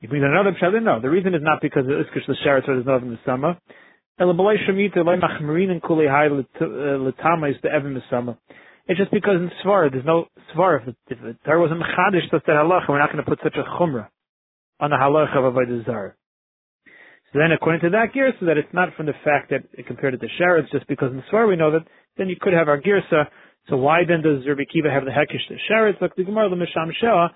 He 0.00 0.06
brings 0.08 0.24
another 0.26 0.54
pshat. 0.60 0.82
No, 0.82 1.00
the 1.00 1.08
reason 1.08 1.34
is 1.34 1.40
not 1.42 1.62
because 1.62 1.84
of 1.84 1.92
Iskish 1.92 2.28
or 2.28 2.62
there's 2.66 2.84
no 2.84 2.96
Evan 2.96 3.16
Misama. 3.16 3.56
El 4.18 4.34
B'lei 4.34 4.56
Shemita, 4.68 5.04
Lei 5.06 5.16
Machmarin 5.16 5.70
and 5.70 5.82
Kuli 5.82 6.06
Hai 6.06 6.26
L'Tama 6.28 7.46
uh, 7.46 7.50
is 7.50 7.56
the 7.62 7.68
Misama. 7.68 8.36
It's 8.88 8.98
just 8.98 9.10
because 9.10 9.36
in 9.36 9.50
Svar, 9.64 9.90
there's 9.90 10.04
no 10.04 10.26
Svar. 10.54 10.86
If, 10.86 10.94
if 11.08 11.18
the 11.22 11.36
Torah 11.44 11.60
wasn't 11.60 11.80
Mechadish, 11.80 12.30
that's 12.30 12.44
the 12.44 12.52
halacha. 12.52 12.88
We're 12.88 12.98
not 12.98 13.10
going 13.12 13.24
to 13.24 13.28
put 13.28 13.40
such 13.42 13.56
a 13.56 13.64
chumrah 13.80 14.08
on 14.80 14.90
the 14.90 14.96
halacha 14.96 15.36
of 15.36 15.54
Avodah 15.54 15.84
Zarah. 15.84 16.14
So 17.32 17.40
then, 17.40 17.52
according 17.52 17.80
to 17.82 17.90
that 17.90 18.14
girsa, 18.14 18.46
that 18.46 18.56
it's 18.56 18.72
not 18.72 18.94
from 18.96 19.06
the 19.06 19.14
fact 19.24 19.50
that 19.50 19.64
it 19.72 19.86
compared 19.86 20.14
it 20.14 20.20
to 20.20 20.28
Shara, 20.40 20.62
it's 20.62 20.70
just 20.70 20.86
because 20.86 21.12
in 21.12 21.22
Svar 21.32 21.48
we 21.48 21.56
know 21.56 21.72
that 21.72 21.84
then 22.16 22.28
you 22.28 22.36
could 22.40 22.52
have 22.52 22.68
our 22.68 22.80
girsa. 22.80 23.26
So 23.68 23.76
why 23.76 24.02
then 24.06 24.22
does 24.22 24.46
Rabbi 24.46 24.62
Kiva 24.72 24.90
have 24.90 25.04
the 25.04 25.10
hekish 25.10 25.46
to 25.48 25.56
Shara? 25.70 26.00
Like 26.00 26.14
the 26.16 26.24
Gemara, 26.24 26.48
the 26.48 26.56
Misham 26.56 26.92
Shea, 27.00 27.26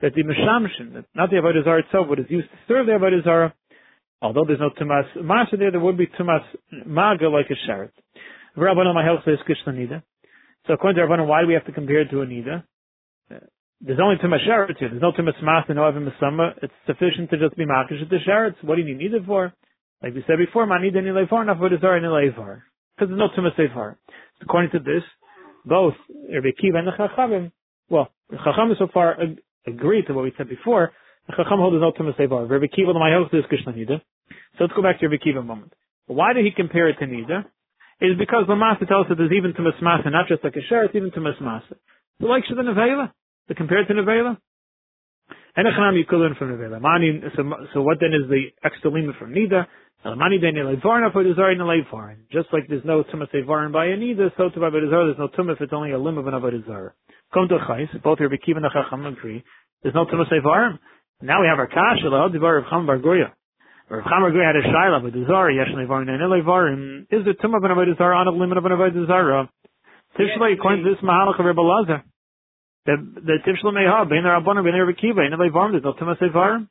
that 0.00 0.14
the 0.14 0.22
Mishamshin, 0.22 1.04
not 1.14 1.30
the 1.30 1.36
Avodah 1.36 1.64
Zarah 1.64 1.82
itself, 1.84 2.06
but 2.08 2.20
is 2.20 2.26
used 2.28 2.48
to 2.48 2.56
serve 2.68 2.86
the 2.86 2.92
Avodah 2.92 3.24
Zarah, 3.24 3.54
although 4.22 4.44
there's 4.46 4.60
no 4.60 4.70
Tumas 4.70 5.04
Masha 5.22 5.56
there, 5.56 5.70
there 5.72 5.80
would 5.80 5.98
be 5.98 6.06
Tumas 6.06 6.44
Maga 6.86 7.28
like 7.28 7.50
a 7.50 7.70
Sharet. 7.70 7.90
So 8.56 8.62
according 10.74 10.96
to 10.96 11.06
Rabbanan, 11.06 11.26
why 11.26 11.40
do 11.42 11.46
we 11.48 11.54
have 11.54 11.66
to 11.66 11.72
compare 11.72 12.00
it 12.00 12.10
to 12.10 12.22
a 12.22 12.26
nida? 12.26 12.62
There's 13.82 13.98
only 13.98 14.16
tumas 14.16 14.46
sheretz 14.46 14.76
here. 14.78 14.90
There's 14.90 15.00
no 15.00 15.12
tumas 15.12 15.40
mas 15.42 15.64
and 15.68 15.76
no 15.76 15.86
evan 15.86 16.04
misama. 16.04 16.52
It's 16.62 16.72
sufficient 16.86 17.30
to 17.30 17.38
just 17.38 17.56
be 17.56 17.64
makish 17.64 18.02
at 18.02 18.10
the 18.10 18.18
sheretz. 18.26 18.62
What 18.62 18.76
do 18.76 18.82
you 18.82 18.94
need 18.94 19.14
it 19.14 19.24
for? 19.26 19.52
Like 20.02 20.14
we 20.14 20.22
said 20.26 20.36
before, 20.38 20.66
manida 20.66 20.96
nilevar, 20.96 21.46
not 21.46 21.58
vodazar 21.58 22.00
nilevar. 22.00 22.62
Because 22.96 23.08
there's 23.08 23.18
no 23.18 23.28
tumas 23.28 23.56
sevar. 23.56 23.96
So 24.38 24.42
according 24.42 24.72
to 24.72 24.78
this, 24.80 25.02
both 25.64 25.94
Rabbi 26.32 26.50
Kiva 26.60 26.78
and 26.78 26.88
the 26.88 26.92
Chachamim, 26.92 27.52
well, 27.88 28.10
the 28.28 28.36
Chachamim 28.36 28.78
so 28.78 28.88
far 28.92 29.20
ag- 29.20 29.40
agree 29.66 30.02
to 30.02 30.12
what 30.12 30.24
we 30.24 30.32
said 30.36 30.48
before. 30.48 30.92
The 31.28 31.34
Chacham 31.36 31.58
holds 31.58 31.76
no 31.80 31.92
tumas 31.92 32.18
sevar. 32.18 32.50
Rabbi 32.50 32.66
Kiva, 32.66 32.92
the 32.92 32.98
Mayhoch, 32.98 33.32
is 33.34 33.44
Krishna 33.48 33.72
nida. 33.72 34.02
So 34.58 34.64
let's 34.64 34.74
go 34.74 34.82
back 34.82 35.00
to 35.00 35.08
Rabbi 35.08 35.22
Kiva 35.24 35.38
a 35.38 35.42
moment. 35.42 35.72
Why 36.06 36.34
did 36.34 36.44
he 36.44 36.50
compare 36.54 36.88
it 36.88 36.96
to 36.98 37.06
nida? 37.06 37.44
is 38.00 38.16
because 38.18 38.44
the 38.48 38.56
Master 38.56 38.86
tells 38.86 39.04
us 39.06 39.08
that 39.10 39.18
there's 39.18 39.32
even 39.32 39.52
to 39.52 39.60
Masa, 39.60 40.10
not 40.10 40.26
just 40.26 40.42
like 40.42 40.56
a 40.56 40.62
share, 40.68 40.84
it's 40.84 40.94
even 40.94 41.10
to 41.12 41.20
Masa. 41.20 41.62
So 42.20 42.26
like 42.26 42.44
of 42.50 42.56
the 42.56 43.12
The 43.50 43.56
compared 43.56 43.88
to 43.88 43.94
Nevela. 43.94 44.38
And 45.56 45.66
Echanam 45.66 45.98
you 45.98 46.04
could 46.08 46.20
learn 46.20 46.36
from 46.38 46.56
Nevela. 46.56 46.80
Mani, 46.80 47.20
so, 47.34 47.42
so 47.74 47.82
what 47.82 47.98
then 48.00 48.14
is 48.14 48.30
the 48.30 48.44
extra 48.62 48.90
lima 48.92 49.12
from 49.18 49.34
Nida? 49.34 49.66
Just 52.32 52.48
like 52.52 52.62
there's 52.68 52.84
no 52.84 53.02
Tumas 53.02 53.28
Levarin 53.34 53.72
by 53.72 53.86
a 53.86 53.96
Nida, 53.98 54.30
so 54.36 54.50
to 54.50 54.60
by 54.60 54.70
there's 54.70 55.18
no 55.18 55.26
Tumas 55.36 55.56
if 55.56 55.62
it's 55.62 55.72
only 55.72 55.90
a 55.90 55.98
limb 55.98 56.16
of 56.16 56.28
an 56.28 56.34
Avodah 56.34 56.90
Come 57.34 57.48
to 57.48 57.58
Chais, 57.68 58.02
both 58.04 58.20
Rabbi 58.20 58.36
Kiva 58.46 58.60
and 58.60 58.70
Chacham 58.72 59.04
agree. 59.04 59.42
There's 59.82 59.96
no 59.96 60.06
Tumas 60.06 60.32
Levarin. 60.32 60.78
Now 61.20 61.42
we 61.42 61.48
have 61.48 61.58
our 61.58 61.66
Kasha, 61.66 62.08
the 62.08 62.38
Hadivar 62.38 62.62
of 62.62 62.70
Cham 62.70 62.86
Bar 62.86 62.98
Goya. 62.98 63.34
Rav 63.90 64.04
Chamer 64.04 64.30
had 64.30 64.54
a 64.54 64.62
shaila, 64.62 65.12
the 65.12 65.24
zara 65.26 65.52
yesh 65.52 65.74
levarim 65.74 66.08
and 66.08 66.22
levarim 66.22 67.00
is 67.10 67.26
the 67.26 67.34
tumah 67.42 67.56
of 67.56 67.64
an 67.64 67.72
avodah 67.72 68.14
on 68.14 68.28
a 68.28 68.30
limit 68.30 68.56
of 68.56 68.64
an 68.64 68.70
avodah 68.70 69.06
zara. 69.08 69.50
Tivshalei 70.16 70.54
according 70.54 70.84
to 70.84 70.90
this 70.94 71.02
mahalach 71.02 71.40
of 71.40 71.44
Rebbe 71.44 71.60
Lazar, 71.60 72.04
the 72.86 72.96
the 73.14 73.36
tivshalei 73.46 73.74
may 73.74 74.10
bein 74.10 74.22
the 74.22 74.28
rabbanim 74.28 74.64
bein 74.64 74.74
the 74.86 74.94
Kiva 74.94 75.20
in 75.20 75.32
levarim 75.32 75.72
there's 75.72 75.84
no 75.84 75.92
tumah 75.92 76.18
sevarim. 76.18 76.68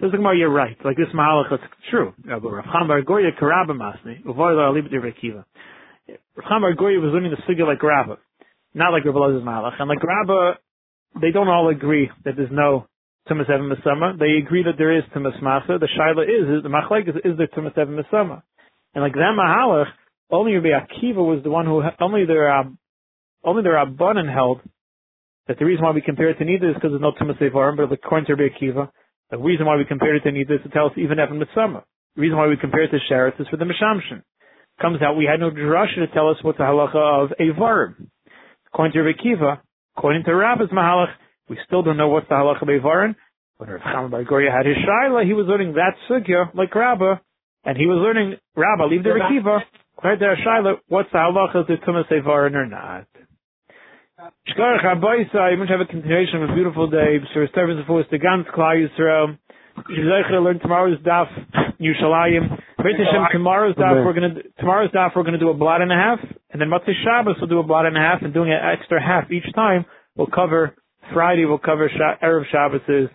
Says 0.00 0.10
the 0.10 0.16
Gemara, 0.16 0.36
you're 0.36 0.50
right. 0.50 0.76
Like 0.84 0.96
this 0.96 1.14
mahalach, 1.14 1.52
it's 1.52 1.62
true. 1.90 2.12
Rav 2.24 2.42
Chamer 2.42 3.04
Goya 3.04 3.30
karabba 3.40 3.70
masni 3.70 4.22
uvoy 4.24 4.56
la 4.56 4.66
alibet 4.66 5.14
Kiva. 5.20 5.44
Rav 6.08 6.44
Chamer 6.50 6.76
Goya 6.76 6.98
was 6.98 7.12
learning 7.12 7.30
the 7.30 7.42
sugya 7.46 7.66
like 7.66 7.82
Rabba, 7.82 8.18
not 8.74 8.90
like 8.90 9.04
Rebbe 9.04 9.18
Lazar's 9.18 9.42
mahalach, 9.42 9.78
and 9.78 9.88
like 9.88 10.02
Rabba, 10.02 10.58
they 11.20 11.30
don't 11.30 11.48
all 11.48 11.68
agree 11.68 12.10
that 12.24 12.34
there's 12.36 12.50
no 12.50 12.86
Tumas 13.28 13.48
Evan 13.48 13.70
Misama. 13.70 14.18
They 14.18 14.44
agree 14.44 14.64
that 14.64 14.74
there 14.78 14.96
is 14.96 15.04
Tumas 15.14 15.40
Masa. 15.40 15.78
The 15.78 15.88
Shaila 15.96 16.24
is, 16.24 16.58
is 16.58 16.62
the 16.62 16.68
Machlek 16.68 17.08
is, 17.08 17.14
is 17.24 17.38
there 17.38 17.46
Tumas 17.46 17.76
Evan 17.78 17.96
Misama. 17.96 18.42
And 18.94 19.04
like 19.04 19.12
that 19.12 19.36
Mahalach, 19.38 19.86
only 20.30 20.54
Rabbi 20.54 20.68
Akiva 20.68 21.18
was 21.18 21.42
the 21.44 21.50
one 21.50 21.66
who, 21.66 21.82
only 22.00 22.24
the, 22.24 22.64
uh, 22.64 22.68
only 23.44 23.62
the 23.62 23.68
Rabbanan 23.68 24.32
held 24.32 24.60
that 25.48 25.58
the 25.58 25.64
reason 25.64 25.84
why 25.84 25.90
we 25.90 26.00
compare 26.00 26.30
it 26.30 26.38
to 26.38 26.44
Nida 26.44 26.70
is 26.70 26.74
because 26.74 26.90
there's 26.92 27.02
no 27.02 27.12
Tumas 27.12 27.40
Evarim, 27.40 27.76
but 27.76 27.92
according 27.92 28.26
to 28.26 28.34
Rabbi 28.34 28.54
Akiva, 28.54 28.90
the 29.30 29.38
reason 29.38 29.66
why 29.66 29.76
we 29.76 29.84
compare 29.84 30.14
it 30.14 30.20
to 30.20 30.30
Nida 30.30 30.56
is 30.56 30.62
to 30.62 30.68
tell 30.70 30.86
us 30.86 30.92
even 30.96 31.18
Evan 31.18 31.40
Misama. 31.40 31.82
The 32.16 32.22
reason 32.22 32.36
why 32.36 32.46
we 32.46 32.56
compare 32.56 32.84
it 32.84 32.90
to 32.90 32.98
Sheretz 33.10 33.40
is 33.40 33.48
for 33.48 33.56
the 33.56 33.64
Mishamshin. 33.64 34.22
Comes 34.80 35.02
out 35.02 35.16
we 35.16 35.28
had 35.30 35.40
no 35.40 35.50
drasha 35.50 35.96
to 35.96 36.06
tell 36.14 36.28
us 36.28 36.36
what 36.42 36.56
the 36.58 36.64
halacha 36.64 37.24
of 37.24 37.30
Evarim. 37.40 38.08
According 38.68 38.92
to 38.92 39.02
Rabbi 39.02 39.18
Akiva, 39.18 39.58
according 39.96 40.24
to 40.24 40.34
Rabbi's 40.34 40.68
Mahalach, 40.68 41.12
we 41.48 41.58
still 41.66 41.82
don't 41.82 41.96
know 41.96 42.08
what's 42.08 42.28
the 42.28 42.34
halacha 42.34 42.62
of 42.62 42.68
Evarim. 42.68 43.14
When 43.58 43.70
Rav 43.70 43.80
Chaim 43.80 44.10
Bar 44.10 44.24
Goria 44.24 44.50
had 44.50 44.66
his 44.66 44.76
shaila, 44.76 45.24
he 45.24 45.34
was 45.34 45.46
learning 45.46 45.74
that 45.74 45.94
sugya 46.08 46.54
like 46.54 46.74
Rabba, 46.74 47.20
and 47.64 47.76
he 47.76 47.86
was 47.86 47.98
learning 47.98 48.38
Rabba, 48.56 48.84
leave 48.84 49.04
the 49.04 49.14
Rabbi 49.14 49.34
Akiva, 49.34 49.60
right 50.02 50.18
there 50.18 50.36
shaila, 50.36 50.76
what's 50.88 51.10
the 51.12 51.18
halacha 51.18 51.56
of 51.56 51.66
the 51.66 51.76
Tumas 51.86 52.10
Evarim 52.10 52.54
or 52.54 52.66
not? 52.66 53.06
Shkarach 54.22 54.84
Habayisa, 54.84 55.50
you 55.50 55.58
must 55.58 55.70
have 55.70 55.80
a 55.80 55.84
continuation 55.84 56.42
of 56.42 56.50
a 56.50 56.54
beautiful 56.54 56.86
day. 56.88 57.18
Sir 57.34 57.48
Stevens 57.50 57.80
of 57.80 57.86
the 58.10 58.18
Gans 58.18 58.46
Klai 58.54 58.86
Yisrael. 58.86 59.38
You're 59.88 60.40
learn 60.40 60.60
tomorrow's 60.60 60.98
daf 61.00 61.26
Yushalayim. 61.80 62.46
Great 62.78 62.96
Hashem, 62.98 63.26
tomorrow's 63.32 63.74
daf 63.74 64.04
we're 64.04 64.12
gonna 64.12 64.34
tomorrow's 64.60 64.90
daf 64.92 65.16
we're 65.16 65.24
gonna 65.24 65.38
do 65.38 65.50
a 65.50 65.54
blot 65.54 65.82
and 65.82 65.90
a 65.90 65.96
half, 65.96 66.20
and 66.50 66.60
then 66.60 66.68
Matzah 66.68 66.94
Shabbos 67.02 67.36
we'll 67.40 67.48
do 67.48 67.58
a 67.58 67.64
blot 67.64 67.86
and 67.86 67.96
a 67.96 68.00
half, 68.00 68.22
and 68.22 68.32
doing 68.32 68.52
an 68.52 68.60
extra 68.62 69.02
half 69.02 69.32
each 69.32 69.52
time 69.54 69.86
we'll 70.14 70.28
cover 70.28 70.76
Friday 71.12 71.44
we'll 71.44 71.58
cover 71.58 71.90
Sha- 71.90 72.24
erev 72.24 72.44
Shabbos's 72.52 73.10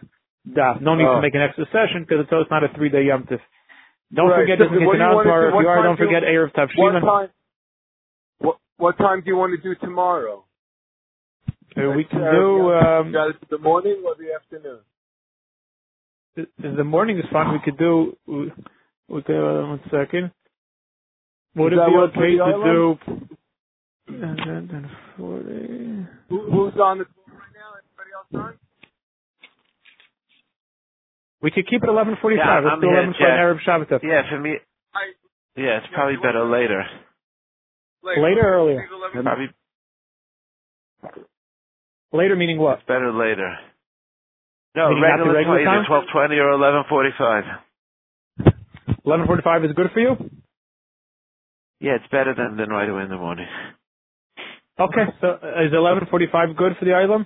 daf. 0.50 0.82
No 0.82 0.96
need 0.96 1.06
oh. 1.08 1.16
to 1.16 1.22
make 1.22 1.36
an 1.36 1.42
extra 1.42 1.66
session 1.68 2.02
because 2.04 2.26
it's, 2.26 2.30
it's 2.34 2.52
not 2.52 2.66
a 2.66 2.70
three 2.76 2.90
day 2.90 3.04
yom 3.04 3.26
Don't 4.14 4.28
right. 4.28 4.42
forget 4.42 4.58
so, 4.60 4.66
to 4.66 4.80
get 4.80 4.92
tomorrow. 4.92 5.48
If 5.48 5.64
you 5.64 5.70
are, 5.70 5.84
don't 5.84 5.98
forget 5.98 6.24
erev? 6.24 7.30
What, 8.40 8.58
what 8.76 8.98
time 8.98 9.22
do 9.22 9.28
you 9.28 9.38
want 9.38 9.54
to 9.56 9.62
do 9.62 9.80
tomorrow? 9.80 10.44
Uh, 11.78 11.92
we 11.96 12.06
can 12.06 12.20
do. 12.20 12.74
Um, 12.74 13.12
the 13.50 13.58
morning 13.60 14.04
or 14.06 14.16
the 14.16 14.34
afternoon? 14.34 14.80
The, 16.36 16.48
the 16.78 16.84
morning 16.84 17.18
is 17.20 17.26
fine. 17.32 17.54
We 17.54 17.60
could 17.64 17.78
do. 17.78 18.18
We, 18.26 18.52
we 19.10 19.22
could, 19.22 19.38
uh, 19.38 19.68
one 19.68 19.82
second. 19.92 20.32
Would 21.56 21.74
it 21.74 21.76
be 21.76 21.96
okay 21.98 22.38
to 22.38 22.64
do? 22.64 22.98
And 24.08 24.40
then, 24.40 24.70
then 24.72 24.92
40. 25.18 26.08
Who, 26.30 26.52
who's 26.52 26.80
on 26.80 27.00
the 27.00 27.06
call 27.06 27.26
right 27.30 27.54
now? 27.54 27.74
Anybody 27.78 28.12
else 28.16 28.28
on? 28.34 28.54
We 31.42 31.52
could 31.52 31.68
keep 31.68 31.84
it 31.84 31.90
11:45. 31.90 32.38
Yeah, 32.38 32.60
Let's 32.60 32.82
do 32.82 32.90
11 32.90 33.14
for 33.20 33.28
Arab 33.28 33.58
Shabbat. 33.60 34.00
Yeah, 34.02 34.30
for 34.30 34.40
me. 34.40 34.56
I, 34.94 35.00
yeah, 35.56 35.78
it's 35.78 35.88
probably 35.94 36.18
better 36.18 36.46
later. 36.46 36.84
Later, 38.04 38.22
later 38.22 38.42
or 38.42 38.54
earlier? 38.54 38.90
Probably 39.12 39.48
Later 42.14 42.36
meaning 42.36 42.58
what? 42.58 42.80
It's 42.80 42.88
better 42.88 43.12
later. 43.12 43.58
No, 44.76 44.90
meaning 44.90 45.04
regular, 45.04 45.34
regular 45.34 45.66
time, 45.66 45.80
either 45.80 45.88
twelve 45.88 46.04
twenty 46.12 46.36
or 46.38 46.52
eleven 46.52 46.84
forty 46.88 47.10
five. 47.18 47.44
Eleven 49.06 49.26
forty 49.26 49.42
five 49.44 49.64
is 49.66 49.72
good 49.74 49.88
for 49.94 50.00
you? 50.00 50.16
Yeah, 51.80 51.96
it's 51.96 52.08
better 52.12 52.34
than 52.36 52.58
than 52.58 52.70
right 52.70 52.88
away 52.88 53.04
in 53.04 53.10
the 53.10 53.18
morning. 53.18 53.48
Okay, 54.80 55.06
so 55.22 55.40
uh, 55.42 55.66
is 55.66 55.74
eleven 55.74 56.08
forty 56.10 56.28
five 56.32 56.56
good 56.56 56.74
for 56.80 56.86
the 56.86 56.94
island? 56.94 57.26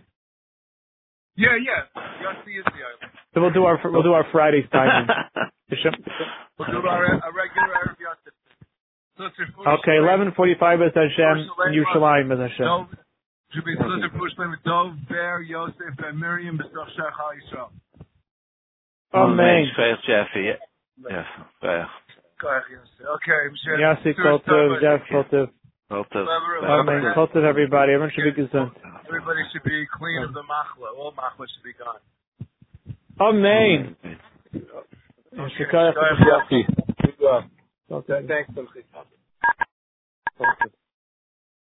Yeah, 1.35 1.55
yeah. 1.59 2.01
Yossi 2.23 2.59
is 2.59 2.65
the 2.65 2.81
island. 2.81 3.11
So 3.33 3.41
we'll 3.41 3.53
do 3.53 3.63
our 3.65 3.79
we'll 3.83 4.03
do 4.03 4.13
our 4.13 4.25
Friday's 4.31 4.69
time. 4.71 5.07
we'll 5.69 6.71
do 6.71 6.87
our 6.87 7.05
a 7.05 7.31
regular 7.31 7.75
Arab 7.75 7.97
Okay, 9.19 9.97
eleven 9.97 10.33
forty 10.35 10.55
five 10.59 10.81
is 10.81 10.91
Hashem 10.95 11.49
and 11.59 11.75
Yerushalayim 11.75 12.33
is 12.33 12.39
Hashem. 12.51 12.87
Should 12.89 12.97
be 13.59 13.75
Suzer 13.75 14.09
Pushlim 14.15 14.51
with 14.51 14.63
Dov, 14.63 14.95
Bear, 15.09 15.41
Yosef, 15.41 15.99
and 15.99 16.19
Miriam, 16.19 16.57
B'stoch 16.57 16.87
Shech 16.95 17.11
HaYisrael. 17.19 17.69
Amen. 19.13 19.67
Fair 19.75 19.97
Jeffy. 20.07 20.55
Yes, 21.09 21.25
fair. 21.59 21.87
Okay, 22.41 23.49
Yossi, 23.79 24.13
Koltev, 24.17 24.79
Jeff, 24.81 25.01
Koltev. 25.11 25.49
Koltev. 25.91 26.25
Amen. 26.63 27.13
Koltev, 27.15 27.43
everybody. 27.43 27.91
Everyone 27.93 28.11
should 28.15 28.33
be 28.33 28.41
gesund. 28.41 28.71
Everybody 29.05 29.41
should 29.51 29.63
be 29.63 29.85
clean 29.97 30.23
of 30.23 30.33
the 30.33 30.41
machla. 30.41 30.97
All 30.97 31.11
machla 31.11 31.45
should 31.51 31.63
be 31.63 31.73
gone. 31.73 32.01
Amen. 33.19 33.95
Thanks, 40.39 40.80